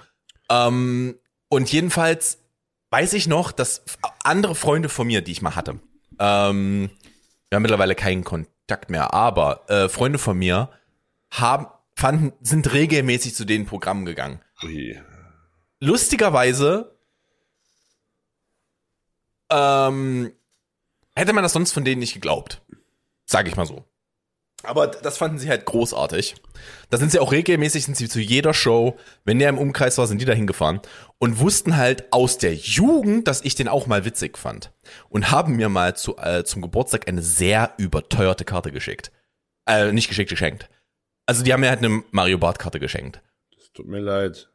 [0.49, 2.39] Ähm, und jedenfalls
[2.91, 3.83] weiß ich noch, dass
[4.23, 5.79] andere Freunde von mir, die ich mal hatte,
[6.19, 6.89] ähm,
[7.49, 10.69] wir haben mittlerweile keinen Kontakt mehr, aber äh, Freunde von mir
[11.31, 14.41] haben, fanden, sind regelmäßig zu den Programmen gegangen.
[14.63, 14.99] Ui.
[15.79, 16.95] Lustigerweise
[19.49, 20.31] ähm,
[21.15, 22.61] hätte man das sonst von denen nicht geglaubt.
[23.25, 23.85] Sag ich mal so.
[24.63, 26.35] Aber das fanden sie halt großartig.
[26.89, 30.07] Da sind sie auch regelmäßig, sind sie zu jeder Show, wenn der im Umkreis war,
[30.07, 30.81] sind die da hingefahren
[31.17, 34.73] und wussten halt aus der Jugend, dass ich den auch mal witzig fand.
[35.07, 39.11] Und haben mir mal zu, äh, zum Geburtstag eine sehr überteuerte Karte geschickt.
[39.65, 40.69] Äh, nicht geschickt, geschenkt.
[41.29, 43.21] Also die haben mir halt eine Mario Bart Karte geschenkt.
[43.55, 44.49] Es tut mir leid.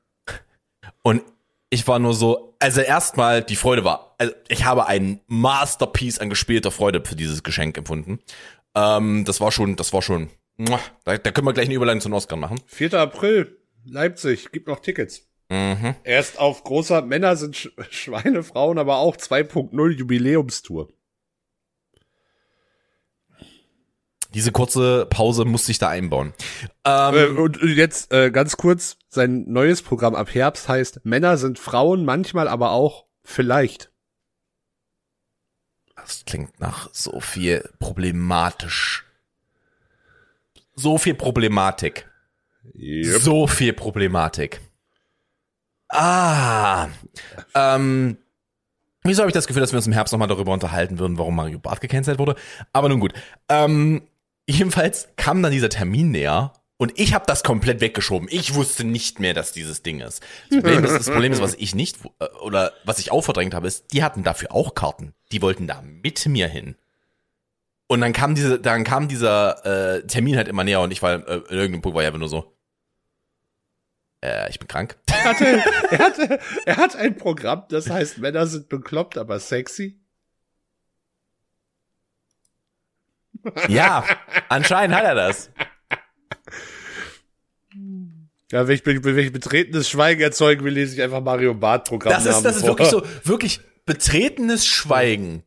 [1.02, 1.22] Und
[1.70, 6.30] ich war nur so, also erstmal, die Freude war, also ich habe ein Masterpiece an
[6.30, 8.18] gespielter Freude für dieses Geschenk empfunden.
[8.74, 10.30] Ähm, das war schon, das war schon,
[11.04, 12.60] da, da können wir gleich eine Überleitung zu den Oscar machen.
[12.66, 12.92] 4.
[12.94, 15.28] April, Leipzig, gibt noch Tickets.
[15.50, 15.94] Mhm.
[16.02, 20.88] Erst auf großer Männer sind Sch Schweine, Frauen, aber auch 2.0 Jubiläumstour.
[24.34, 26.34] Diese kurze Pause musste ich da einbauen.
[26.84, 31.58] Ähm, Äh, und jetzt äh, ganz kurz, sein neues Programm ab Herbst heißt Männer sind
[31.58, 33.90] Frauen, manchmal aber auch vielleicht.
[35.96, 39.04] das klingt nach so viel problematisch.
[40.74, 42.10] So viel Problematik.
[42.74, 43.22] Yep.
[43.22, 44.60] So viel Problematik.
[45.88, 46.88] Ah.
[47.54, 48.16] Ähm,
[49.04, 51.36] wieso habe ich das Gefühl, dass wir uns im Herbst nochmal darüber unterhalten würden, warum
[51.36, 52.34] Mario Barth gecancelt wurde?
[52.72, 53.12] Aber nun gut.
[53.48, 54.02] Ähm,
[54.46, 58.28] jedenfalls kam dann dieser Termin näher und ich habe das komplett weggeschoben.
[58.30, 60.22] Ich wusste nicht mehr, dass dieses Ding ist.
[60.50, 63.54] Das Problem ist, das Problem ist was ich nicht, äh, oder was ich auch verdrängt
[63.54, 65.14] habe, ist, die hatten dafür auch Karten.
[65.32, 66.76] Die wollten da mit mir hin.
[67.86, 71.14] Und dann kam diese, dann kam dieser äh, Termin halt immer näher und ich war
[71.28, 72.56] äh, in irgendeinem Punkt war ich einfach nur so,
[74.22, 74.96] äh, ich bin krank.
[75.06, 75.44] Er, hatte,
[75.90, 80.00] er, hatte, er hat ein Programm, das heißt Männer sind bekloppt, aber sexy.
[83.68, 84.04] Ja,
[84.48, 85.50] anscheinend hat er das.
[88.52, 92.12] Ja, wenn ich, wenn ich betretenes Schweigen erzeugen will, lese ich einfach Mario Bart Programm.
[92.12, 95.42] Das ist, das ist wirklich so, wirklich betretenes Schweigen.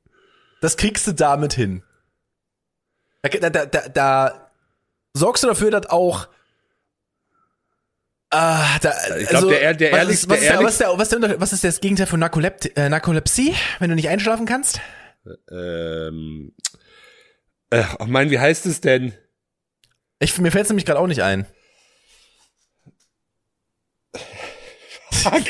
[0.61, 1.83] Das kriegst du damit hin.
[3.21, 4.51] Da, da, da, da
[5.13, 6.27] sorgst du dafür, dass auch
[8.29, 10.79] Ah, da, Ich glaub, der- der was ehrlichste- ist, was, ist der der, was, ist
[10.81, 14.09] der, was, ist der, was ist das Gegenteil von Narkolep äh, Narkolepsie, wenn du nicht
[14.09, 14.81] einschlafen kannst?
[15.49, 16.51] Ähm,
[17.69, 19.13] äh, oh mein, wie heißt es denn?
[20.19, 21.45] Ich, mir fällt es nämlich gerade auch nicht ein.
[25.11, 25.43] Fuck.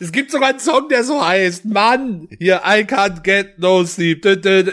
[0.00, 1.64] Es gibt sogar einen Song, der so heißt.
[1.64, 4.22] Mann, hier, I can't get no sleep.
[4.22, 4.64] Der, der,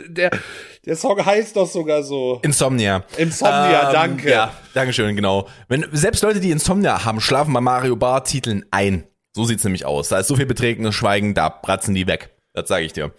[0.86, 2.40] der, Song heißt doch sogar so.
[2.44, 3.04] Insomnia.
[3.18, 4.30] Insomnia, Ähm, danke.
[4.30, 5.48] Ja, Dankeschön, genau.
[5.68, 9.04] Wenn, selbst Leute, die Insomnia haben, schlafen bei Mario Bart Titeln ein.
[9.34, 10.10] So sieht's nämlich aus.
[10.10, 12.36] Da ist so viel betretenes Schweigen, da bratzen die weg.
[12.54, 13.12] Das sage ich dir.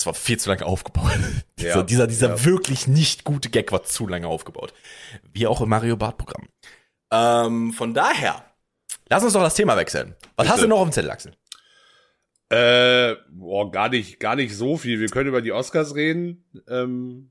[0.00, 1.10] Das war viel zu lange aufgebaut.
[1.58, 2.44] dieser, Ja, dieser, dieser ja.
[2.46, 4.72] wirklich nicht gute Gag war zu lange aufgebaut.
[5.30, 6.48] Wie auch im Mario Bart Programm.
[7.12, 8.42] Ähm, von daher,
[9.10, 10.14] lass uns doch das Thema wechseln.
[10.36, 10.54] Was Bitte.
[10.54, 11.32] hast du noch auf dem Zettel, Axel?
[12.48, 15.00] Äh, boah, gar nicht, gar nicht so viel.
[15.00, 16.46] Wir können über die Oscars reden.
[16.66, 17.28] Ähm,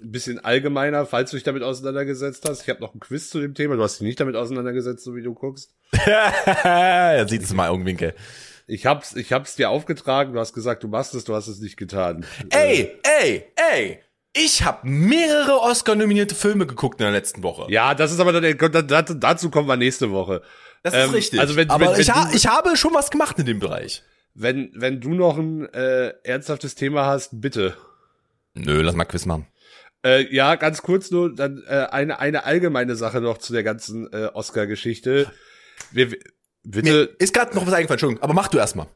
[0.00, 2.62] ein bisschen allgemeiner, falls du dich damit auseinandergesetzt hast.
[2.62, 3.76] Ich habe noch ein Quiz zu dem Thema.
[3.76, 5.74] Du hast dich nicht damit auseinandergesetzt, so wie du guckst.
[6.06, 8.14] ja, sieht es mal Augenwinkel.
[8.66, 10.32] Ich hab's, ich hab's dir aufgetragen.
[10.32, 12.24] Du hast gesagt, du machst es, du hast es nicht getan.
[12.50, 14.00] Äh, Ey, ey, ey!
[14.38, 17.70] Ich habe mehrere Oscar-nominierte Filme geguckt in der letzten Woche.
[17.72, 20.42] Ja, das ist aber dann, dazu, dazu kommen wir nächste Woche.
[20.82, 21.40] Das ist Ähm, richtig.
[21.40, 24.02] also wenn- Aber wenn- wenn ich, ha ich habe schon was gemacht in dem Bereich.
[24.34, 27.74] Wenn, wenn du noch ein äh, ernsthaftes Thema hast, bitte.
[28.54, 29.46] Nö, lass mal Quiz machen.
[30.04, 34.12] Äh, ja, ganz kurz nur, dann äh, eine, eine allgemeine Sache noch zu der ganzen
[34.12, 35.30] äh, Oscar-Geschichte.
[35.92, 36.10] Wir,
[36.66, 38.86] Mir bitte, ist gerade noch was eingefallen, Entschuldigung, aber mach du erst mal.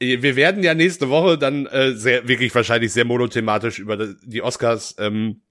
[0.00, 4.42] wir werden ja nächste Woche dann äh, sehr, wirklich wahrscheinlich sehr monothematisch über die- die
[4.42, 5.42] Oscars ähm,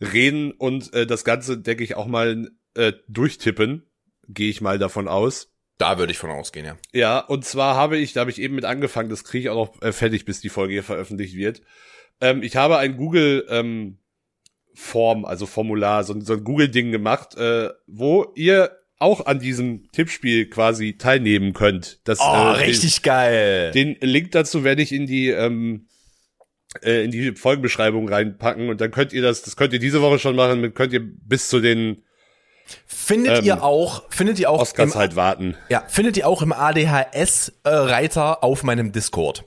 [0.00, 3.86] reden und äh, das Ganze, denke ich, auch mal äh, durchtippen.
[4.28, 5.48] gehe ich mal davon aus.
[5.78, 6.76] Da würde ich von ausgehen, ja.
[6.92, 9.72] Ja, und zwar habe ich, da habe ich eben mit angefangen, das kriege ich auch
[9.74, 11.62] noch äh, fertig, bis die Folge hier veröffentlicht wird.
[12.20, 13.98] Ähm, ich habe ein Google ähm,
[14.74, 20.48] Form, also Formular, so, so ein Google-Ding gemacht, äh, wo ihr auch an diesem Tippspiel
[20.48, 22.00] quasi teilnehmen könnt.
[22.04, 23.72] Das, Oh, äh, richtig geil.
[23.72, 25.86] Den, den Link dazu werde ich in die ähm,
[26.82, 30.18] äh, in die Folgenbeschreibung reinpacken und dann könnt ihr das, das könnt ihr diese Woche
[30.18, 32.02] schon machen, dann könnt ihr bis zu den
[32.86, 35.56] findet ähm, ihr auch, findet ihr auch Oscars im, halt warten.
[35.68, 39.44] ja, findet ihr auch im ADHS-Reiter auf meinem Discord.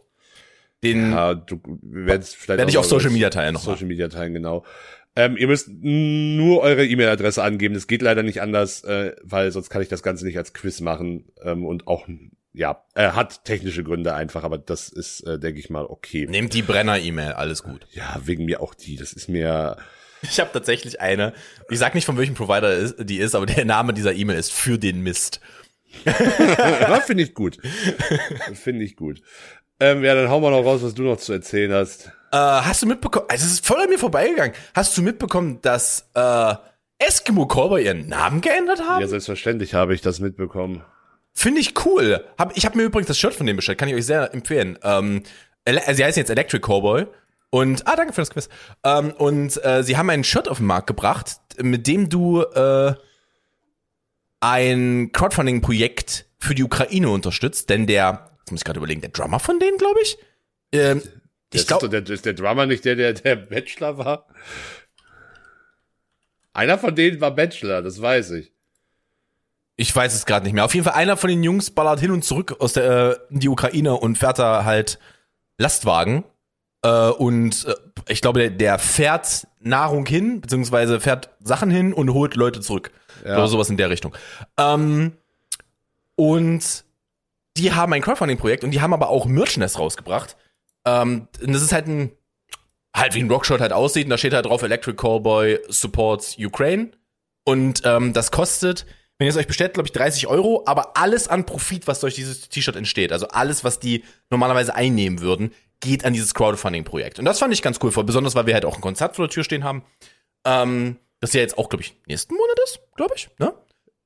[0.83, 3.61] Den Ja, du werdest vielleicht werde ich auch auf Social Media teilen noch.
[3.63, 4.65] Social Media teilen, genau.
[5.15, 7.75] Ähm, ihr müsst nur eure E-Mail-Adresse angeben.
[7.75, 10.79] Das geht leider nicht anders, äh, weil sonst kann ich das Ganze nicht als Quiz
[10.81, 11.31] machen.
[11.43, 12.07] Ähm, und auch,
[12.53, 16.25] ja, äh, hat technische Gründe einfach, aber das ist, äh, denke ich mal, okay.
[16.27, 17.85] Nehmt die Brenner-E-Mail, alles gut.
[17.91, 18.95] Ja, wegen mir auch die.
[18.95, 19.77] Das ist mir.
[20.23, 21.33] Ich habe tatsächlich eine.
[21.69, 24.79] Ich sag nicht von welchem Provider die ist, aber der Name dieser E-Mail ist für
[24.79, 25.41] den Mist.
[26.05, 27.59] ja, finde ich gut.
[28.53, 29.21] finde ich gut.
[29.79, 32.11] Ähm, ja, dann hauen wir noch raus, was du noch zu erzählen hast.
[32.33, 33.27] Äh, hast du mitbekommen?
[33.29, 34.53] Also es ist voll an mir vorbeigegangen.
[34.73, 36.55] Hast du mitbekommen, dass äh,
[36.97, 39.01] Eskimo Callboy ihren Namen geändert haben?
[39.01, 40.83] Ja, selbstverständlich habe ich das mitbekommen.
[41.31, 42.25] Finde ich cool.
[42.39, 44.79] Hab, ich habe mir übrigens das Shirt von dem bestellt, kann ich euch sehr empfehlen.
[44.81, 45.21] Ähm,
[45.65, 47.05] also sie heißen jetzt Electric Cowboy.
[47.51, 48.49] Und, ah, danke für das Quiz.
[48.83, 52.95] Ähm, und äh, sie haben ein Shirt auf den Markt gebracht, mit dem du äh,
[54.39, 59.39] ein Crowdfunding-Projekt für die Ukraine unterstützt, denn der, jetzt muss ich gerade überlegen, der Drummer
[59.39, 60.17] von denen, glaube ich.
[60.71, 61.03] Ähm,
[61.53, 64.27] Ich glaube, der, ist der Drummer nicht der, der der Bachelor war?
[66.53, 68.51] Einer von denen war Bachelor, das weiß ich.
[69.75, 70.65] ich weiß es gerade nicht mehr.
[70.65, 73.39] Auf jeden Fall einer von den Jungs ballert hin und zurück aus der äh, in
[73.39, 74.99] die Ukraine und fährt da halt
[75.57, 76.23] Lastwagen.
[76.83, 77.73] Äh, und äh,
[78.07, 82.91] ich glaube, der, der fährt Nahrung hin, beziehungsweise fährt Sachen hin und holt Leute zurück.
[83.25, 83.37] Ja.
[83.37, 84.15] Oder sowas in der Richtung.
[84.57, 85.13] Ähm,
[86.15, 86.83] und
[87.57, 90.35] die haben ein Crowdfunding-Projekt und die haben aber auch Merchandise rausgebracht.
[90.85, 92.11] Ähm, und das ist halt ein,
[92.95, 94.05] halt wie ein Rockshot halt aussieht.
[94.05, 96.91] Und da steht halt drauf, Electric Callboy supports Ukraine.
[97.45, 98.85] Und ähm, das kostet,
[99.17, 102.15] wenn ihr es euch bestellt, glaube ich, 30 Euro, aber alles an Profit, was durch
[102.15, 107.19] dieses T-Shirt entsteht, also alles, was die normalerweise einnehmen würden, geht an dieses Crowdfunding-Projekt.
[107.19, 109.27] Und das fand ich ganz cool, vor- besonders weil wir halt auch ein Konzert vor
[109.27, 109.83] der Tür stehen haben.
[110.45, 113.29] Ähm, das ja jetzt auch, glaube ich, nächsten Monat ist, glaube ich.
[113.39, 113.53] Ne?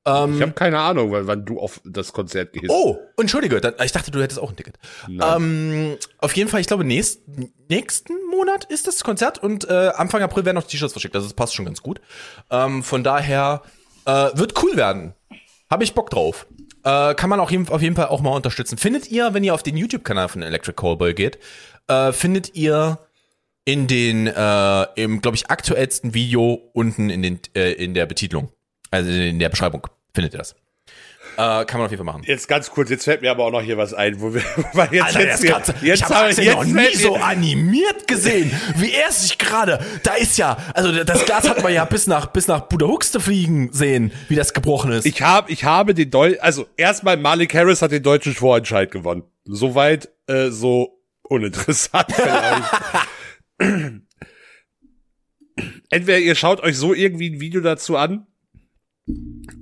[0.04, 2.68] Ähm, Ich habe keine Ahnung, wann, wann du auf das Konzert gehst.
[2.68, 4.78] Oh, entschuldige, dann, ich dachte, du hättest auch ein Ticket.
[5.08, 7.22] Ähm, auf jeden Fall, ich glaube, nächst,
[7.68, 11.14] nächsten Monat ist das Konzert und äh, Anfang April werden noch T-Shirts verschickt.
[11.14, 12.00] Also das passt schon ganz gut.
[12.50, 13.62] Ähm, von daher
[14.06, 15.14] äh, wird cool werden.
[15.70, 16.46] Habe ich Bock drauf.
[16.84, 18.78] Äh, kann man auch auf jeden Fall auch mal unterstützen.
[18.78, 21.38] Findet ihr, wenn ihr auf den YouTube-Kanal von Electric Callboy geht,
[21.88, 23.00] äh, findet ihr
[23.64, 28.50] in den, äh, im, glaube ich, aktuellsten Video unten in den, äh, in der Betitelung,
[28.90, 30.54] also in der Beschreibung, findet ihr das.
[31.38, 32.24] Äh, kann man auf jeden Fall machen.
[32.26, 34.92] Jetzt ganz kurz, jetzt fällt mir aber auch noch hier was ein, wo wir, weil
[34.92, 38.90] jetzt, Alter, jetzt, jetzt, jetzt, ich habe Axel jetzt noch nie so animiert gesehen, wie
[38.90, 42.48] er sich gerade, da ist ja, also das Glas hat man ja bis nach, bis
[42.48, 45.06] nach Budahuxte fliegen sehen, wie das gebrochen ist.
[45.06, 49.22] Ich habe, ich habe den Deu also erstmal Malik Harris hat den deutschen Vorentscheid gewonnen.
[49.44, 52.64] Soweit, äh, so uninteressant vielleicht.
[55.90, 58.26] Entweder ihr schaut euch so irgendwie ein Video dazu an,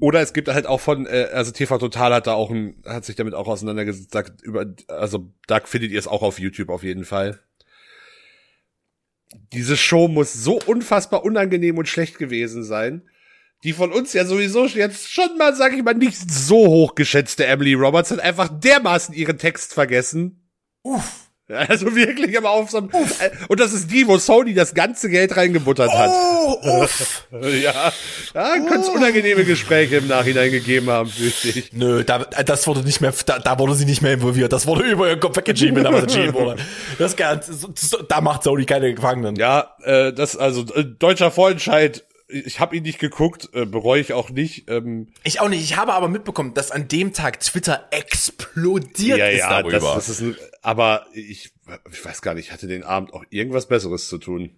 [0.00, 3.04] oder es gibt halt auch von, äh, also TV Total hat da auch ein, hat
[3.04, 6.82] sich damit auch auseinandergesetzt, sagt über, also da findet ihr es auch auf YouTube auf
[6.82, 7.40] jeden Fall.
[9.52, 13.08] Diese Show muss so unfassbar unangenehm und schlecht gewesen sein.
[13.64, 17.46] Die von uns ja sowieso jetzt schon mal, sag ich mal, nicht so hoch geschätzte
[17.46, 20.46] Emily Roberts hat einfach dermaßen ihren Text vergessen.
[20.82, 21.25] Uff.
[21.68, 25.08] Also wirklich, aber auf so einem, äh, und das ist die, wo Sony das ganze
[25.08, 26.10] Geld reingebuttert hat.
[26.12, 27.24] oh, uff.
[27.62, 27.92] Ja,
[28.34, 31.72] da könnte es unangenehme Gespräche im Nachhinein gegeben haben, fürchte ich.
[31.72, 34.52] Nö, da, das wurde nicht mehr, da, da wurde sie nicht mehr involviert.
[34.52, 36.56] Das wurde über ihren Kopf weggeschieben, wenn da was entschieden wurde.
[36.98, 39.36] Das ganz, so- so- da macht Sony keine Gefangenen.
[39.36, 44.12] Ja, äh, das, also, äh, deutscher Vorentscheid, ich habe ihn nicht geguckt, äh, bereue ich
[44.12, 44.68] auch nicht.
[44.68, 45.62] Ähm, Ich auch nicht.
[45.62, 49.70] Ich habe aber mitbekommen, dass an dem Tag Twitter explodiert ist darüber.
[49.94, 51.52] das, das ist ein, aber ich,
[51.92, 54.50] ich weiß gar nicht, ich hatte den Abend auch irgendwas Besseres zu tun.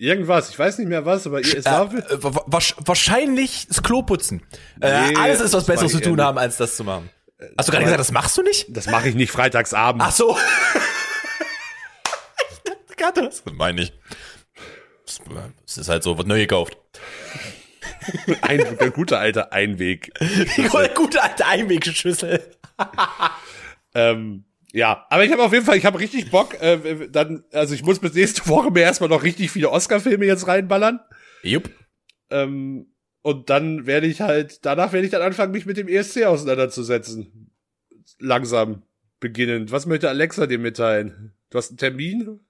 [0.00, 3.82] Irgendwas, ich weiß nicht mehr was, aber es war, Äh, äh, wa- wa- wahrscheinlich das
[3.82, 4.42] Klo putzen.
[4.80, 7.10] Äh, Nee, alles ist was Besseres zu tun haben, als das zu machen.
[7.56, 8.66] Hast du gerade gesagt, das machst du nicht?
[8.68, 10.02] das mache ich nicht freitagsabend.
[10.04, 10.36] Ach so.
[12.52, 13.92] ich dachte gerade, das meine ich.
[15.66, 16.76] Es ist halt so, wird neu gekauft.
[18.42, 20.12] Ein, der gute alte Einweg.
[20.56, 22.42] Die gute alte Einwegschüssel.
[23.94, 26.60] Ähm, ja, aber ich habe auf jeden Fall, ich habe richtig Bock.
[26.60, 30.46] Äh, dann, also ich muss bis nächste Woche mir erstmal noch richtig viele Oscar-Filme jetzt
[30.46, 31.00] reinballern.
[31.42, 31.70] Jupp.
[32.30, 32.92] Ähm,
[33.22, 37.50] Und dann werde ich halt, danach werde ich dann anfangen, mich mit dem ESC auseinanderzusetzen.
[38.20, 38.82] Langsam
[39.20, 39.72] beginnend.
[39.72, 41.32] Was möchte Alexa dir mitteilen?
[41.50, 42.40] Du hast einen Termin?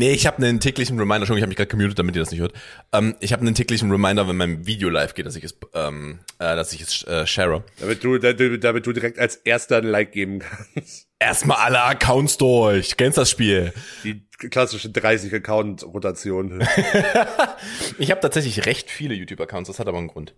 [0.00, 2.30] Nee, ich habe einen täglichen Reminder, schon, ich habe mich gerade gemutet, damit ihr das
[2.30, 2.52] nicht hört.
[2.92, 6.20] Ähm, ich habe einen täglichen Reminder, wenn mein Video live geht, dass ich es, ähm,
[6.38, 7.64] äh, dass ich es äh, share.
[7.80, 11.08] Damit du, damit, du direkt als erster ein Like geben kannst.
[11.18, 12.96] Erstmal alle Accounts durch.
[12.96, 13.72] Kennst das Spiel?
[14.04, 16.60] Die klassische 30 Account-Rotation.
[17.98, 20.36] ich habe tatsächlich recht viele YouTube-Accounts, das hat aber einen Grund.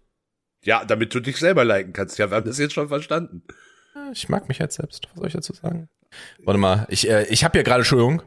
[0.64, 2.18] Ja, damit du dich selber liken kannst.
[2.18, 3.42] Ja, wir haben das jetzt schon verstanden.
[4.12, 5.06] Ich mag mich halt selbst.
[5.10, 5.90] Was soll ich dazu sagen?
[6.42, 8.22] Warte mal, ich, äh, ich habe hier gerade, Entschuldigung,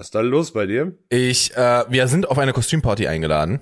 [0.00, 0.96] Was ist da los bei dir?
[1.10, 3.60] Ich, äh, wir sind auf eine Kostümparty eingeladen.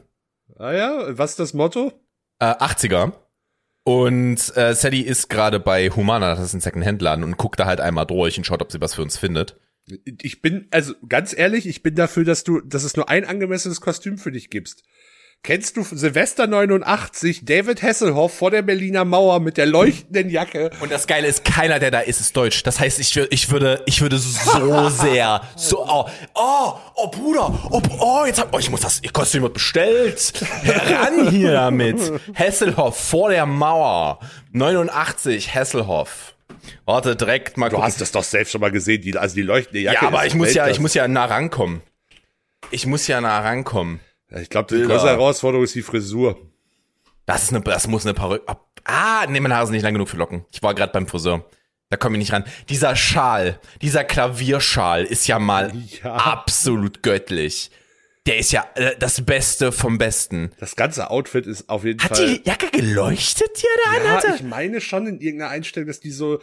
[0.57, 1.91] Ah ja, was ist das Motto?
[2.39, 3.13] Äh, 80er.
[3.83, 7.81] Und äh, Sally ist gerade bei Humana, das ist ein Second-Hand-Laden, und guckt da halt
[7.81, 9.59] einmal durch und schaut, ob sie was für uns findet.
[10.05, 13.81] Ich bin, also ganz ehrlich, ich bin dafür, dass du, dass es nur ein angemessenes
[13.81, 14.85] Kostüm für dich gibst.
[15.45, 20.71] Kennst du Silvester 89, David Hasselhoff vor der Berliner Mauer mit der leuchtenden Jacke?
[20.81, 22.63] Und das Geile ist, keiner, der da ist, ist deutsch.
[22.65, 27.81] Das heißt, ich, ich würde, ich würde so sehr, so, oh, oh, oh Bruder, oh,
[27.99, 30.35] oh, jetzt hab, oh, ich muss das, ihr Kostüm wird bestellt.
[30.63, 31.99] Heran hier damit.
[32.35, 34.19] Hasselhoff vor der Mauer.
[34.53, 36.35] 89, Hasselhoff.
[36.85, 37.69] Warte, direkt mal.
[37.69, 37.87] Du gucken.
[37.87, 40.03] hast das doch selbst schon mal gesehen, die, also die leuchtende Jacke.
[40.03, 41.81] Ja, aber ich muss ja, ich muss ja nah rankommen.
[42.71, 44.01] Ich muss ja nah rankommen.
[44.31, 46.39] Ich glaube, die größte Herausforderung ist die Frisur.
[47.27, 48.45] Das ist eine, das muss eine Perücke.
[48.85, 50.45] Ah, nee, meine Haare sind nicht lang genug für Locken.
[50.51, 51.45] Ich war gerade beim Friseur.
[51.91, 52.45] Da komme ich nicht ran.
[52.69, 55.73] Dieser Schal, dieser Klavierschal ist ja mal
[56.03, 56.15] ja.
[56.15, 57.71] absolut göttlich.
[58.27, 60.53] Der ist ja äh, das Beste vom Besten.
[60.59, 62.29] Das ganze Outfit ist auf jeden Hat Fall.
[62.29, 64.35] Hat die Jacke geleuchtet, die er da ja, hatte?
[64.37, 66.39] Ich meine schon in irgendeiner Einstellung, dass die so.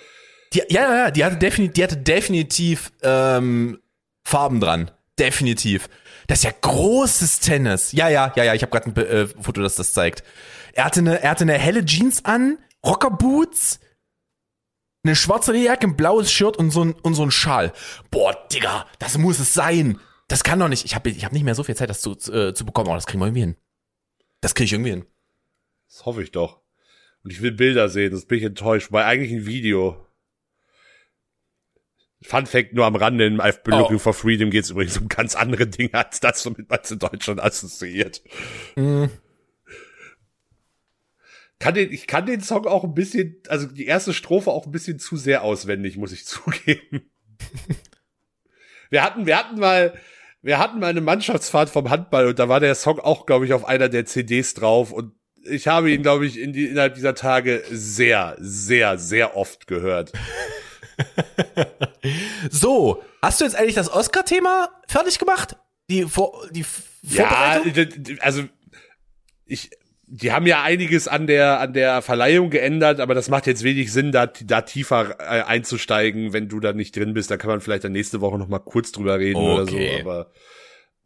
[0.54, 3.80] Die, ja, ja, ja, die hatte definitiv, die hatte definitiv ähm,
[4.24, 4.90] Farben dran.
[5.20, 5.88] Definitiv.
[6.28, 7.92] Das ist ja großes Tennis.
[7.92, 10.24] Ja, ja, ja, ja, ich habe gerade ein äh, Foto, das das zeigt.
[10.74, 13.80] Er hatte eine, er hatte eine helle Jeans an, Rockerboots,
[15.04, 17.74] eine schwarze Jacke, ein blaues Shirt und so ein, und so ein Schal.
[18.10, 20.00] Boah, Digga, das muss es sein.
[20.28, 20.86] Das kann doch nicht.
[20.86, 22.98] Ich habe ich hab nicht mehr so viel Zeit, das zu, äh, zu bekommen, aber
[22.98, 23.56] das kriegen wir irgendwie hin.
[24.42, 25.06] Das kriege ich irgendwie hin.
[25.88, 26.62] Das hoffe ich doch.
[27.24, 30.05] Und ich will Bilder sehen, das bin ich enttäuscht, weil eigentlich ein Video.
[32.26, 33.80] Fun Fact nur am Rande, in I've been oh.
[33.80, 36.92] looking for freedom geht es übrigens um ganz andere Dinge als das, womit man es
[36.92, 38.22] in Deutschland assoziiert.
[38.76, 39.06] Mm.
[41.60, 44.72] Kann den, ich kann den Song auch ein bisschen, also die erste Strophe auch ein
[44.72, 47.10] bisschen zu sehr auswendig, muss ich zugeben.
[48.90, 49.94] wir hatten, wir hatten mal,
[50.42, 53.54] wir hatten mal eine Mannschaftsfahrt vom Handball und da war der Song auch, glaube ich,
[53.54, 55.14] auf einer der CDs drauf und
[55.48, 60.12] ich habe ihn, glaube ich, in die, innerhalb dieser Tage sehr, sehr, sehr oft gehört.
[62.50, 65.56] so, hast du jetzt eigentlich das Oscar-Thema fertig gemacht?
[65.90, 67.74] Die, Vor die Vorbereitung?
[67.76, 68.44] Ja, also
[69.46, 69.70] ich,
[70.08, 73.92] die haben ja einiges an der an der Verleihung geändert, aber das macht jetzt wenig
[73.92, 77.32] Sinn, da, da tiefer äh, einzusteigen, wenn du da nicht drin bist.
[77.32, 79.54] Da kann man vielleicht dann nächste Woche noch mal kurz drüber reden okay.
[79.54, 79.78] oder so.
[80.02, 80.32] Aber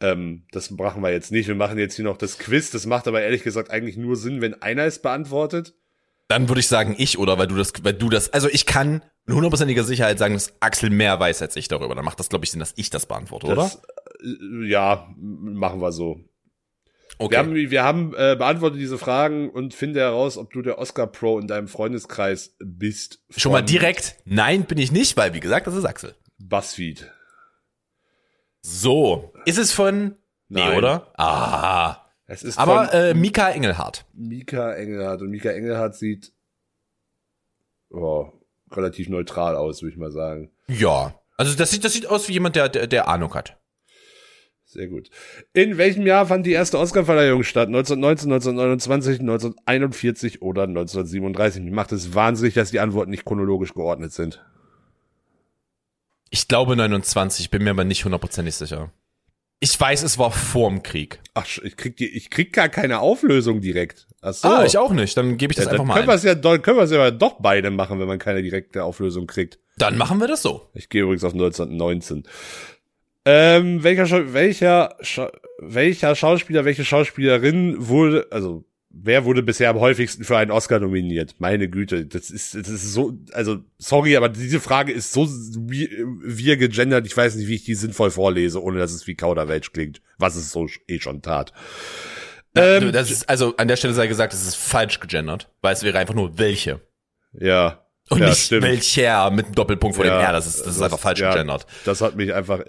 [0.02, 1.48] ähm, das machen wir jetzt nicht.
[1.48, 2.72] Wir machen jetzt hier noch das Quiz.
[2.72, 5.76] Das macht aber ehrlich gesagt eigentlich nur Sinn, wenn einer es beantwortet.
[6.28, 9.02] Dann würde ich sagen ich, oder weil du das, weil du das, also ich kann
[9.30, 11.96] mit hundertprozentiger Sicherheit sagen, dass Axel mehr weiß als ich darüber.
[11.96, 13.84] Dann macht das, glaube ich, Sinn, dass ich das beantworte, das, oder?
[14.24, 16.20] Äh, ja, machen wir so.
[17.18, 17.32] Okay.
[17.32, 21.08] Wir haben, wir haben äh, beantwortet diese Fragen und finde heraus, ob du der Oscar
[21.08, 23.22] Pro in deinem Freundeskreis bist.
[23.36, 26.16] Schon mal direkt, nein, bin ich nicht, weil wie gesagt, das ist Axel.
[26.38, 27.12] Buzzfeed.
[28.62, 30.16] So, ist es von
[30.48, 30.72] Nein.
[30.72, 31.14] Nee, oder?
[31.18, 32.06] Ah.
[32.26, 34.06] Es ist Aber äh, Mika Engelhardt.
[34.14, 35.22] Mika Engelhardt.
[35.22, 36.32] Und Mika Engelhardt sieht
[37.90, 38.39] oh,
[38.72, 40.52] relativ neutral aus, würde ich mal sagen.
[40.68, 41.20] Ja.
[41.38, 43.58] Also das sieht, das sieht aus wie jemand, der, der, der Ahnung hat.
[44.66, 45.10] Sehr gut.
[45.54, 47.70] In welchem Jahr fand die erste Oscarverleihung statt?
[47.70, 51.64] 1919, 1929, 1941 oder 1937?
[51.64, 54.46] Mir macht es wahnsinnig, dass die Antworten nicht chronologisch geordnet sind.
[56.30, 58.92] Ich glaube 29, bin mir aber nicht hundertprozentig sicher.
[59.62, 61.20] Ich weiß, es war vorm Krieg.
[61.34, 64.08] Ach, ich krieg, die, ich krieg gar keine Auflösung direkt.
[64.22, 64.48] Ach so.
[64.48, 65.18] Ah, ich auch nicht.
[65.18, 66.20] Dann gebe ich das ja, einfach mal können ein.
[66.26, 69.60] Ja, dann können wir es ja doch beide machen, wenn man keine direkte Auflösung kriegt.
[69.78, 70.70] Dann machen wir das so.
[70.74, 72.24] Ich gehe übrigens auf 1919.
[73.26, 74.96] Ähm, welcher, welcher,
[75.60, 81.36] welcher Schauspieler, welche Schauspielerin wurde, also wer wurde bisher am häufigsten für einen Oscar nominiert?
[81.40, 86.58] Meine Güte, das ist, das ist so, also sorry, aber diese Frage ist so wir
[86.58, 90.02] gegendert, ich weiß nicht, wie ich die sinnvoll vorlese, ohne dass es wie Kauderwelsch klingt,
[90.18, 91.54] was es so eh schon tat.
[92.56, 95.74] Ja, ähm, das ist, also an der Stelle sei gesagt, es ist falsch gegendert, weil
[95.74, 96.82] es wäre einfach nur welche.
[97.34, 97.86] Ja.
[98.10, 98.64] Und Ja, nicht stimmt.
[98.64, 100.32] welcher mit einem Doppelpunkt vor dem R.
[100.32, 101.68] Das ist, das ist einfach falsch ja, gegendert.
[101.86, 102.62] Das hat mich einfach.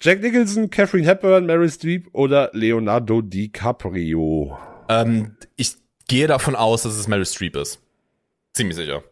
[0.00, 4.56] Jack Nicholson, Catherine Hepburn, Meryl Streep oder Leonardo DiCaprio.
[4.88, 5.76] Ähm, ich
[6.06, 7.80] gehe davon aus, dass es Meryl Streep ist.
[8.54, 9.02] Ziemlich sicher.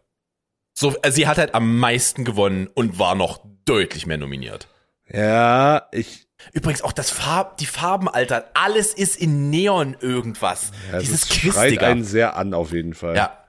[0.73, 4.67] So, äh, sie hat halt am meisten gewonnen und war noch deutlich mehr nominiert.
[5.07, 6.27] Ja, ich.
[6.53, 10.71] Übrigens auch das Farb, die Farben, Alter, alles ist in Neon irgendwas.
[10.91, 11.87] Ja, Dieses das schreit Quistiger.
[11.87, 13.15] einen sehr an, auf jeden Fall.
[13.15, 13.43] Ja,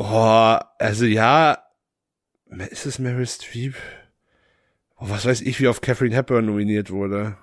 [0.00, 1.58] Oh, also ja.
[2.70, 3.74] Ist es Meryl Streep?
[4.96, 7.36] Oh, was weiß ich, wie oft Catherine Hepburn nominiert wurde.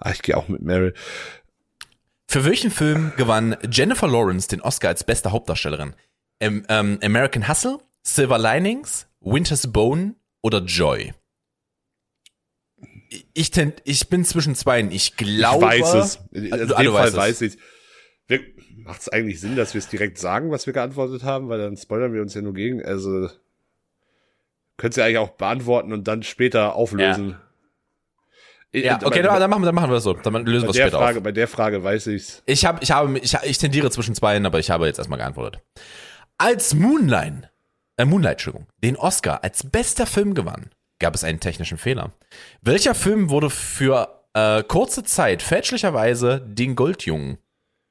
[0.00, 0.94] Ah, ich gehe auch mit Meryl.
[2.30, 5.94] Für welchen Film gewann Jennifer Lawrence den Oscar als beste Hauptdarstellerin?
[6.42, 11.14] Am- ähm, American Hustle, Silver Linings, Winter's Bone oder Joy?
[13.32, 14.90] Ich, tent, ich bin zwischen zweien.
[14.92, 15.74] Ich glaube.
[15.74, 16.18] ich weiß es.
[16.32, 17.16] In Ah, dem Fall es.
[17.16, 17.58] weiß ich
[18.76, 21.48] Macht es eigentlich Sinn, dass wir es direkt sagen, was wir geantwortet haben?
[21.48, 22.84] Weil dann spoilern wir uns ja nur gegen.
[22.84, 23.30] Also
[24.76, 27.30] könnt ihr eigentlich auch beantworten und dann später auflösen.
[27.30, 27.40] Ja,
[28.72, 30.12] Äh, okay, bei, dann machen wir, dann machen wir das so.
[30.12, 31.24] Dann lösen wir es später Frage, auf.
[31.24, 32.42] bei der Frage weiß ich's.
[32.46, 35.62] Ich habe, ich habe, ich, ich tendiere zwischen zweien, aber ich habe jetzt erstmal geantwortet.
[36.36, 37.50] Als Moonlight,
[37.96, 42.12] äh, Moonlight, Entschuldigung, den Oscar als bester Film gewann, gab es einen technischen Fehler.
[42.60, 47.38] Welcher Film wurde für äh, kurze Zeit fälschlicherweise den Goldjungen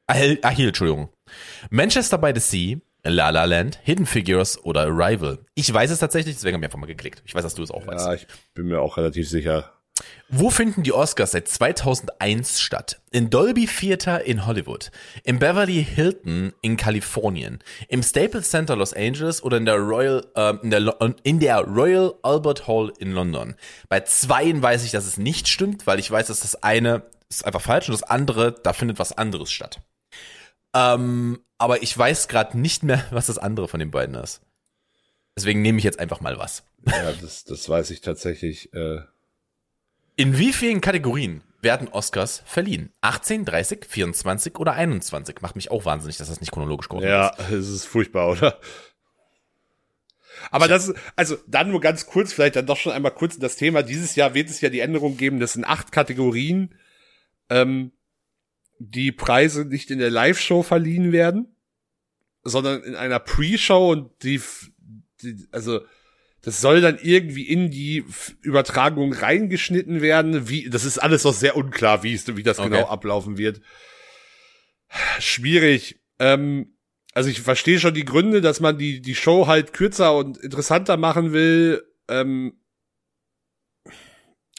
[0.08, 1.10] erhielt, Entschuldigung.
[1.70, 5.40] Manchester by the Sea, La La Land, Hidden Figures oder Arrival.
[5.56, 7.22] Ich weiß es tatsächlich, deswegen habe ich einfach mal geklickt.
[7.26, 8.06] Ich weiß, dass du es auch weißt.
[8.06, 9.74] Ja, ich bin mir auch relativ sicher.
[10.30, 13.02] Wo finden die Oscars seit 2001 statt?
[13.12, 14.92] In Dolby Theater in Hollywood,
[15.24, 20.56] im Beverly Hilton in Kalifornien, im Staples Center Los Angeles oder in der Royal äh,
[20.62, 23.56] in, der, in der Royal Albert Hall in London.
[23.90, 27.46] Bei zweien weiß ich, dass es nicht stimmt, weil ich weiß, dass das eine ist
[27.46, 29.82] einfach falsch und das andere, da findet was anderes statt.
[30.74, 34.42] Ähm, aber ich weiß gerade nicht mehr, was das andere von den beiden ist.
[35.36, 36.64] Deswegen nehme ich jetzt einfach mal was.
[36.86, 38.74] Ja, das, das weiß ich tatsächlich.
[38.74, 39.02] Äh,
[40.18, 42.92] In wie vielen Kategorien werden Oscars verliehen?
[43.02, 45.42] 18, 30, 24 oder 21?
[45.42, 47.52] Macht mich auch wahnsinnig, dass das nicht chronologisch geordnet ja, ist.
[47.52, 48.60] es ist furchtbar, oder?
[50.50, 53.42] Aber das ist, also dann nur ganz kurz, vielleicht dann doch schon einmal kurz in
[53.42, 53.84] das Thema.
[53.84, 56.74] Dieses Jahr wird es ja die Änderung geben, dass in acht Kategorien
[57.50, 57.92] ähm,
[58.80, 61.56] die Preise nicht in der Live-Show verliehen werden,
[62.44, 64.42] sondern in einer Pre-Show und die,
[65.22, 65.82] die, also
[66.42, 68.06] das soll dann irgendwie in die
[68.42, 70.48] Übertragung reingeschnitten werden.
[70.50, 72.70] Wie, das ist alles noch sehr unklar, wie es, wie das Okay.
[72.70, 73.62] genau ablaufen wird.
[75.20, 76.00] Schwierig.
[76.20, 76.78] Ähm,
[77.14, 80.98] also ich verstehe schon die Gründe, dass man die, die Show halt kürzer und interessanter
[80.98, 81.84] machen will.
[82.08, 82.62] Ähm,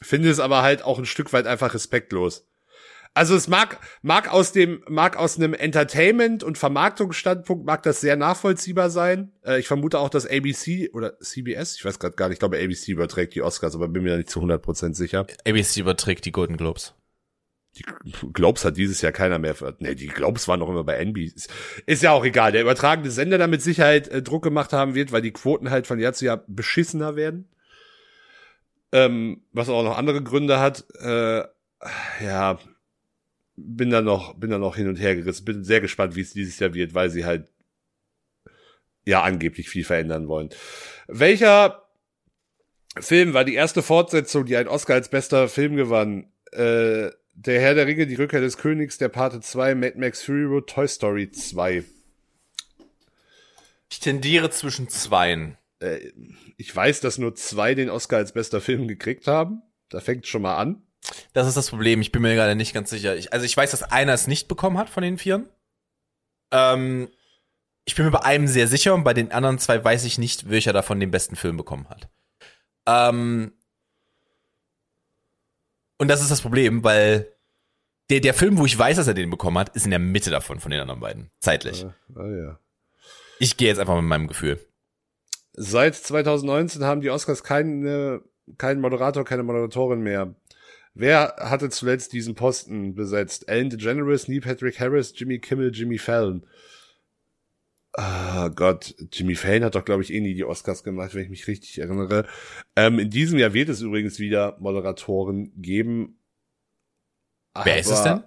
[0.02, 2.46] finde es aber halt auch ein Stück weit einfach respektlos.
[3.14, 8.16] Also es mag, mag aus dem, mag aus einem Entertainment- und Vermarktungsstandpunkt mag das sehr
[8.16, 9.32] nachvollziehbar sein.
[9.44, 12.58] Äh, ich vermute auch, dass ABC oder CBS, ich weiß gerade gar nicht, ich glaube
[12.58, 15.26] ABC überträgt die Oscars, aber bin mir da nicht zu 100% sicher.
[15.46, 16.94] ABC überträgt die Golden Globes.
[17.76, 17.84] Die
[18.32, 19.54] Globes hat dieses Jahr keiner mehr.
[19.78, 21.34] Nee, die Globes waren noch immer bei NBC.
[21.34, 21.50] Ist,
[21.86, 22.52] ist ja auch egal.
[22.52, 25.86] Der übertragende Sender da mit Sicherheit äh, Druck gemacht haben wird, weil die Quoten halt
[25.86, 27.48] von Jahr zu Jahr beschissener werden.
[28.90, 30.84] Ähm, was auch noch andere Gründe hat.
[31.00, 31.44] Äh,
[32.24, 32.58] ja,
[33.60, 35.44] bin da noch, bin da noch hin und her gerissen.
[35.44, 37.48] Bin sehr gespannt, wie es dieses Jahr wird, weil sie halt
[39.04, 40.50] ja angeblich viel verändern wollen.
[41.06, 41.88] Welcher
[42.98, 46.32] Film war die erste Fortsetzung, die einen Oscar als bester Film gewann?
[46.52, 50.44] Äh, der Herr der Ringe, die Rückkehr des Königs, der Pate 2, Mad Max Fury
[50.44, 51.84] Road, Toy Story 2.
[53.90, 55.56] Ich tendiere zwischen zweien.
[55.80, 56.12] Äh,
[56.56, 59.62] ich weiß, dass nur zwei den Oscar als bester Film gekriegt haben.
[59.88, 60.82] Da fängt schon mal an.
[61.32, 62.00] Das ist das Problem.
[62.00, 63.16] Ich bin mir gerade nicht ganz sicher.
[63.16, 65.48] Ich, also ich weiß, dass einer es nicht bekommen hat von den Vieren.
[66.50, 67.08] Ähm,
[67.84, 70.50] ich bin mir bei einem sehr sicher und bei den anderen zwei weiß ich nicht,
[70.50, 72.08] welcher davon den besten Film bekommen hat.
[72.86, 73.52] Ähm,
[75.98, 77.32] und das ist das Problem, weil
[78.10, 80.30] der, der Film, wo ich weiß, dass er den bekommen hat, ist in der Mitte
[80.30, 81.30] davon, von den anderen beiden.
[81.40, 81.84] Zeitlich.
[81.84, 82.58] Äh, ah, ja.
[83.38, 84.58] Ich gehe jetzt einfach mit meinem Gefühl.
[85.52, 88.22] Seit 2019 haben die Oscars keinen,
[88.58, 90.34] keinen Moderator, keine Moderatorin mehr.
[90.98, 93.48] Wer hatte zuletzt diesen Posten besetzt?
[93.48, 96.44] Ellen DeGeneres, Neil Patrick Harris, Jimmy Kimmel, Jimmy Fallon.
[97.92, 101.30] Ah Gott, Jimmy Fallon hat doch, glaube ich, eh nie die Oscars gemacht, wenn ich
[101.30, 102.26] mich richtig erinnere.
[102.74, 106.18] Ähm, in diesem Jahr wird es übrigens wieder Moderatoren geben.
[107.62, 108.24] Wer ist es denn?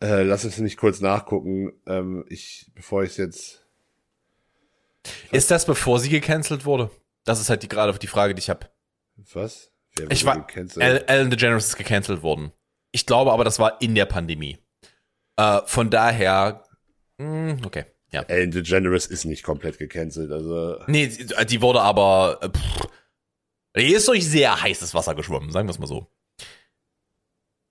[0.00, 1.74] Äh, lass uns nicht kurz nachgucken.
[1.86, 3.66] Ähm, ich, bevor ich es jetzt.
[5.30, 6.90] Ist das bevor sie gecancelt wurde?
[7.24, 8.66] Das ist halt die gerade die Frage, die ich habe.
[9.32, 9.70] Was?
[9.98, 10.84] Wer Ich war, gecancelt?
[10.84, 12.52] Al- Ellen DeGeneres ist gecancelt worden.
[12.92, 14.58] Ich glaube aber, das war in der Pandemie.
[15.36, 16.64] Äh, von daher,
[17.18, 17.84] mh, okay.
[18.10, 18.22] Ja.
[18.22, 20.82] Ellen DeGeneres ist nicht komplett gecancelt, also.
[20.86, 22.88] Nee, die, die wurde aber, äh, pff,
[23.76, 26.10] die ist durch sehr heißes Wasser geschwommen, sagen wir es mal so.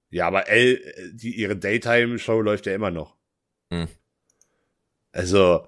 [0.09, 0.79] Ja, aber Elle,
[1.13, 3.17] die, ihre Daytime-Show läuft ja immer noch.
[3.73, 3.87] Hm.
[5.11, 5.67] Also,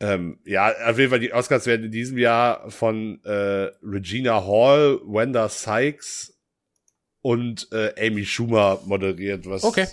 [0.00, 5.00] ähm, ja, auf jeden Fall, die Oscars werden in diesem Jahr von äh, Regina Hall,
[5.04, 6.38] Wanda Sykes
[7.22, 9.46] und äh, Amy Schumer moderiert.
[9.46, 9.86] Was Okay.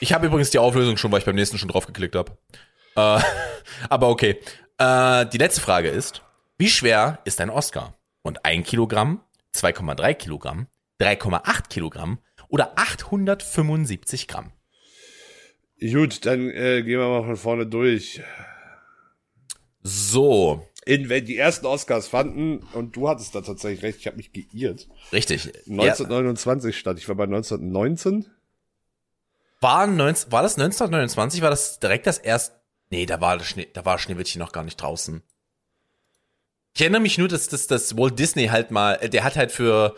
[0.00, 2.36] Ich habe übrigens die Auflösung schon, weil ich beim nächsten schon drauf geklickt habe.
[2.96, 3.22] Äh,
[3.88, 4.38] aber okay.
[4.78, 6.22] Äh, die letzte Frage ist,
[6.58, 7.96] wie schwer ist ein Oscar?
[8.22, 9.20] Und ein Kilogramm,
[9.54, 10.68] 2,3 Kilogramm,
[11.00, 14.52] 3,8 Kilogramm oder 875 Gramm?
[15.80, 18.20] Gut, dann äh, gehen wir mal von vorne durch.
[19.82, 24.16] So, In, wenn die ersten Oscars fanden, und du hattest da tatsächlich recht, ich habe
[24.16, 24.88] mich geirrt.
[25.12, 25.46] richtig.
[25.46, 25.52] Ja,
[25.82, 28.26] 1929 stand, ich war bei 1919.
[29.60, 31.42] war, 19, war das 1929?
[31.42, 32.54] War das direkt das erste?
[32.90, 35.22] Nee, da war, das Schnee, da war Schneewittchen noch gar nicht draußen.
[36.74, 39.52] Ich erinnere mich nur, dass, dass, dass Walt Disney halt mal, äh, der hat halt
[39.52, 39.94] für,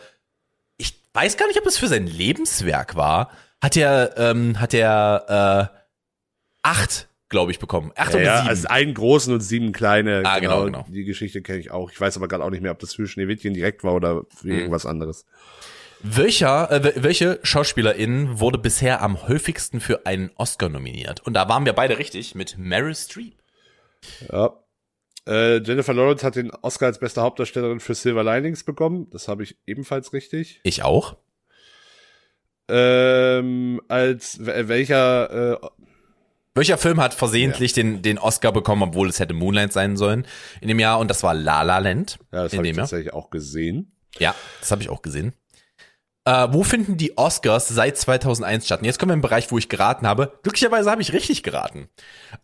[0.77, 3.31] ich weiß gar nicht, ob es für sein Lebenswerk war,
[3.61, 5.77] hat er, ähm, hat er äh,
[6.63, 7.91] acht, glaube ich, bekommen.
[7.95, 8.49] Acht Ja, oder ja, sieben.
[8.49, 10.21] also einen großen und sieben kleine.
[10.25, 10.85] Ah, genau, genau.
[10.89, 11.91] Die Geschichte kenne ich auch.
[11.91, 14.47] Ich weiß aber gerade auch nicht mehr, ob das für Schneewittchen direkt war oder für
[14.47, 14.53] Mhm.
[14.59, 15.25] irgendwas anderes.
[16.03, 21.21] Welcher, äh, wel- welche SchauspielerInnen wurde bisher am häufigsten für einen Oscar nominiert?
[21.25, 23.33] Und da waren wir beide richtig mit Meryl Streep.
[24.31, 24.53] Ja.
[25.27, 29.07] Äh, Jennifer Lawrence hat den Oscar als beste Hauptdarstellerin für Silver Linings bekommen.
[29.09, 30.59] Das habe ich ebenfalls richtig.
[30.61, 31.15] Ich auch.
[32.67, 35.67] Ähm, als welcher äh,
[36.55, 40.25] Welcher Film hat versehentlich den, den Oscar bekommen, obwohl es hätte Moonlight sein sollen
[40.61, 40.99] in dem Jahr?
[40.99, 42.17] Und das war La La Land.
[42.31, 42.85] ja, das habe ich Jahr.
[42.85, 43.91] tatsächlich auch gesehen.
[44.17, 45.33] Ja, das habe ich auch gesehen.
[46.27, 48.79] Äh, wo finden die Oscars seit 2001 statt?
[48.79, 50.39] Und jetzt kommen wir im Bereich, wo ich geraten habe.
[50.41, 51.87] Glücklicherweise habe ich richtig geraten.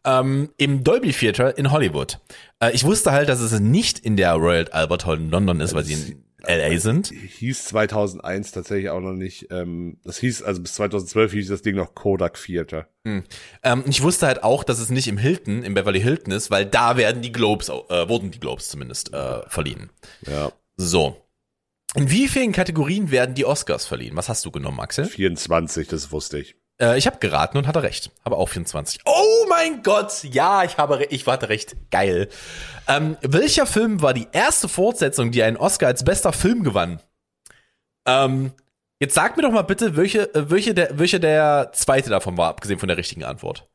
[0.03, 2.20] Ähm, Im Dolby Theater in Hollywood.
[2.59, 5.74] Äh, ich wusste halt, dass es nicht in der Royal Albert Hall in London ist,
[5.74, 7.08] weil sie in LA sind.
[7.08, 9.48] Hieß 2001 tatsächlich auch noch nicht.
[9.52, 12.88] Ähm, das hieß also bis 2012 hieß das Ding noch Kodak Theater.
[13.06, 16.66] Ähm, ich wusste halt auch, dass es nicht im Hilton, im Beverly Hilton ist, weil
[16.66, 19.89] da werden die Globes, äh, wurden die Globes zumindest äh, verliehen.
[20.28, 21.18] Ja, So.
[21.94, 24.16] In wie vielen Kategorien werden die Oscars verliehen?
[24.16, 25.06] Was hast du genommen, Axel?
[25.06, 26.56] 24, das wusste ich.
[26.82, 28.11] Äh, ich habe geraten und hatte recht.
[28.25, 29.01] Habe auch 24.
[29.05, 30.23] Oh mein Gott!
[30.23, 31.75] Ja, ich habe, ich hatte recht.
[31.91, 32.27] Geil.
[32.88, 36.99] Ähm, welcher Film war die erste Fortsetzung, die einen Oscar als bester Film gewann?
[38.05, 38.51] Ähm,
[38.99, 42.49] jetzt sag mir doch mal bitte, welche, äh, welche, der, welche der zweite davon war,
[42.49, 43.69] abgesehen von der richtigen Antwort.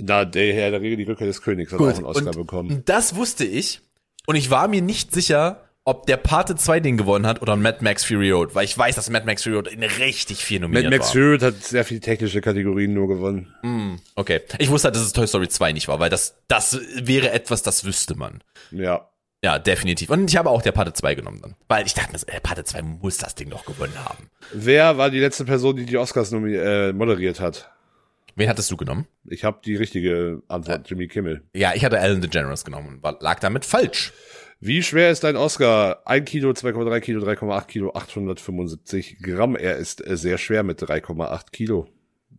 [0.00, 2.82] Na, der Herr der Regel, die Rückkehr des Königs, hat auch einen Oscar und, bekommen.
[2.84, 3.80] das wusste ich.
[4.26, 7.78] Und ich war mir nicht sicher, ob der Pate 2 den gewonnen hat oder Mad
[7.80, 10.68] Max Fury Road, weil ich weiß, dass Mad Max Fury Road in richtig viel Mad
[10.68, 11.12] nominiert Max war.
[11.12, 14.02] Fury hat sehr viele technische Kategorien nur gewonnen.
[14.14, 14.42] Okay.
[14.58, 17.62] Ich wusste halt, dass es Toy Story 2 nicht war, weil das, das wäre etwas,
[17.62, 18.44] das wüsste man.
[18.70, 19.08] Ja.
[19.42, 20.10] Ja, definitiv.
[20.10, 21.54] Und ich habe auch der Pate 2 genommen dann.
[21.68, 24.28] Weil ich dachte mir, der Pate 2 muss das Ding doch gewonnen haben.
[24.52, 27.70] Wer war die letzte Person, die die Oscars äh, moderiert hat?
[28.34, 29.06] Wen hattest du genommen?
[29.24, 31.42] Ich habe die richtige Antwort, Jimmy Kimmel.
[31.54, 34.12] Ja, ich hatte Ellen DeGeneres genommen und war, lag damit falsch.
[34.60, 36.02] Wie schwer ist ein Oscar?
[36.04, 39.54] 1 Kilo, 2,3 Kilo, 3,8 Kilo, 875 Gramm.
[39.54, 41.88] Er ist äh, sehr schwer mit 3,8 Kilo.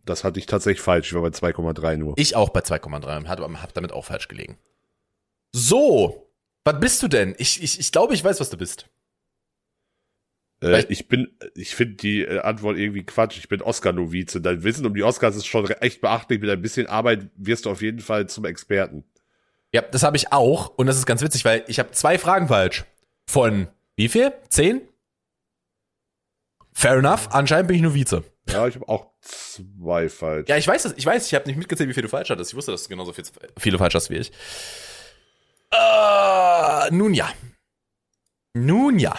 [0.04, 1.08] Das hatte ich tatsächlich falsch.
[1.08, 2.14] Ich war bei 2,3 nur.
[2.18, 4.58] Ich auch bei 2,3 und hab, hab damit auch falsch gelegen.
[5.52, 6.30] So.
[6.64, 7.34] Was bist du denn?
[7.38, 8.90] Ich, ich, ich glaube, ich weiß, was du bist.
[10.62, 13.38] Äh, ich bin, ich finde die äh, Antwort irgendwie Quatsch.
[13.38, 14.42] Ich bin Oscar-Novize.
[14.42, 16.40] Dein Wissen um die Oscars ist schon echt beachtlich.
[16.40, 19.04] Mit ein bisschen Arbeit wirst du auf jeden Fall zum Experten.
[19.72, 20.68] Ja, das habe ich auch.
[20.76, 22.84] Und das ist ganz witzig, weil ich habe zwei Fragen falsch.
[23.28, 24.32] Von wie viel?
[24.48, 24.82] Zehn?
[26.72, 27.28] Fair enough.
[27.32, 28.24] Anscheinend bin ich Novize.
[28.48, 30.48] Ja, ich habe auch zwei falsch.
[30.48, 30.94] Ja, ich weiß es.
[30.96, 32.50] Ich weiß, ich habe nicht mitgezählt, wie viel du falsch hattest.
[32.50, 33.24] Ich wusste, dass du genauso viel,
[33.58, 34.32] viele falsch hast wie ich.
[35.70, 37.30] Äh, nun ja.
[38.54, 39.16] Nun ja.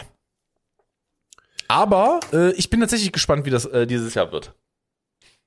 [1.68, 4.54] Aber äh, ich bin tatsächlich gespannt, wie das äh, dieses Jahr wird.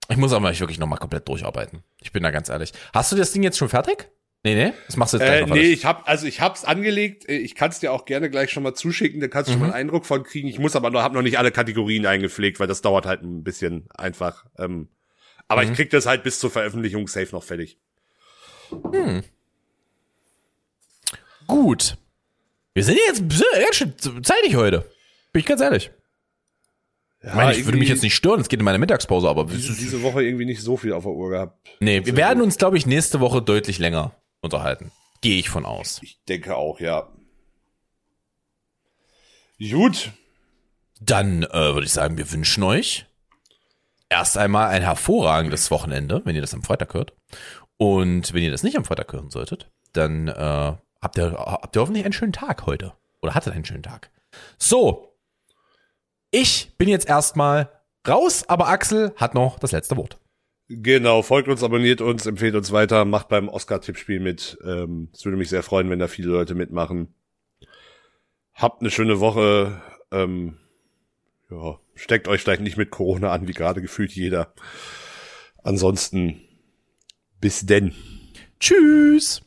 [0.09, 1.83] Ich muss aber wirklich nochmal komplett durcharbeiten.
[2.01, 2.73] Ich bin da ganz ehrlich.
[2.95, 4.11] Hast du das Ding jetzt schon fertig?
[4.47, 4.73] Nee, nee?
[4.87, 5.69] Das machst du jetzt gleich Äh, nee, alles.
[5.71, 7.27] ich hab, also ich hab's angelegt.
[7.29, 9.21] Äh, Ich kann's dir auch gerne gleich schon mal zuschicken.
[9.21, 9.69] Da kannst du schon Mhm.
[9.69, 10.49] mal einen Eindruck von kriegen.
[10.49, 13.43] Ich muss aber noch, hab noch nicht alle Kategorien eingepflegt, weil das dauert halt ein
[13.43, 14.45] bisschen einfach.
[14.59, 14.89] Ähm,
[15.49, 15.71] aber Mhm.
[15.71, 17.79] ich krieg das halt bis zur Veröffentlichung safe noch fertig.
[21.47, 21.97] Gut.
[22.75, 24.81] Wir sind jetzt ganz schön zeitig heute.
[25.33, 25.91] Bin ich ganz ehrlich.
[27.23, 29.45] Ja, Ich meine, ich würde mich jetzt nicht stören, es geht in meine Mittagspause, aber
[29.45, 31.67] diese, diese Woche irgendwie nicht so viel auf der Uhr gehabt.
[31.81, 34.15] nee, wir werden uns, glaube ich, nächste Woche deutlich länger
[34.45, 34.93] unterhalten.
[35.21, 36.01] Gehe ich von aus.
[36.03, 37.09] Ich denke auch, ja.
[39.59, 40.13] Gut.
[41.01, 43.07] Dann äh, würde ich sagen, wir wünschen euch
[44.09, 47.13] erst einmal ein hervorragendes Wochenende, wenn ihr das am Freitag hört.
[47.77, 50.33] Und wenn ihr das nicht am Freitag hören solltet, dann äh,
[51.03, 52.93] habt, ihr, habt ihr hoffentlich einen schönen Tag heute.
[53.23, 54.11] Oder hattet einen schönen Tag.
[54.59, 55.17] So.
[56.31, 57.71] Ich bin jetzt erstmal
[58.07, 60.19] raus, aber Axel hat noch das letzte Wort.
[60.69, 64.57] Genau, folgt uns, abonniert uns, empfehlt uns weiter, macht beim Oscar-Tippspiel mit.
[64.65, 67.15] Ähm, es würde mich sehr freuen, wenn da viele Leute mitmachen.
[68.55, 69.83] Habt eine schöne Woche.
[70.11, 70.57] Ähm,
[71.51, 74.55] ja, steckt euch vielleicht nicht mit Corona an, wie gerade gefühlt jeder.
[75.62, 76.41] Ansonsten
[77.41, 77.93] bis denn.
[78.59, 79.44] Tschüss.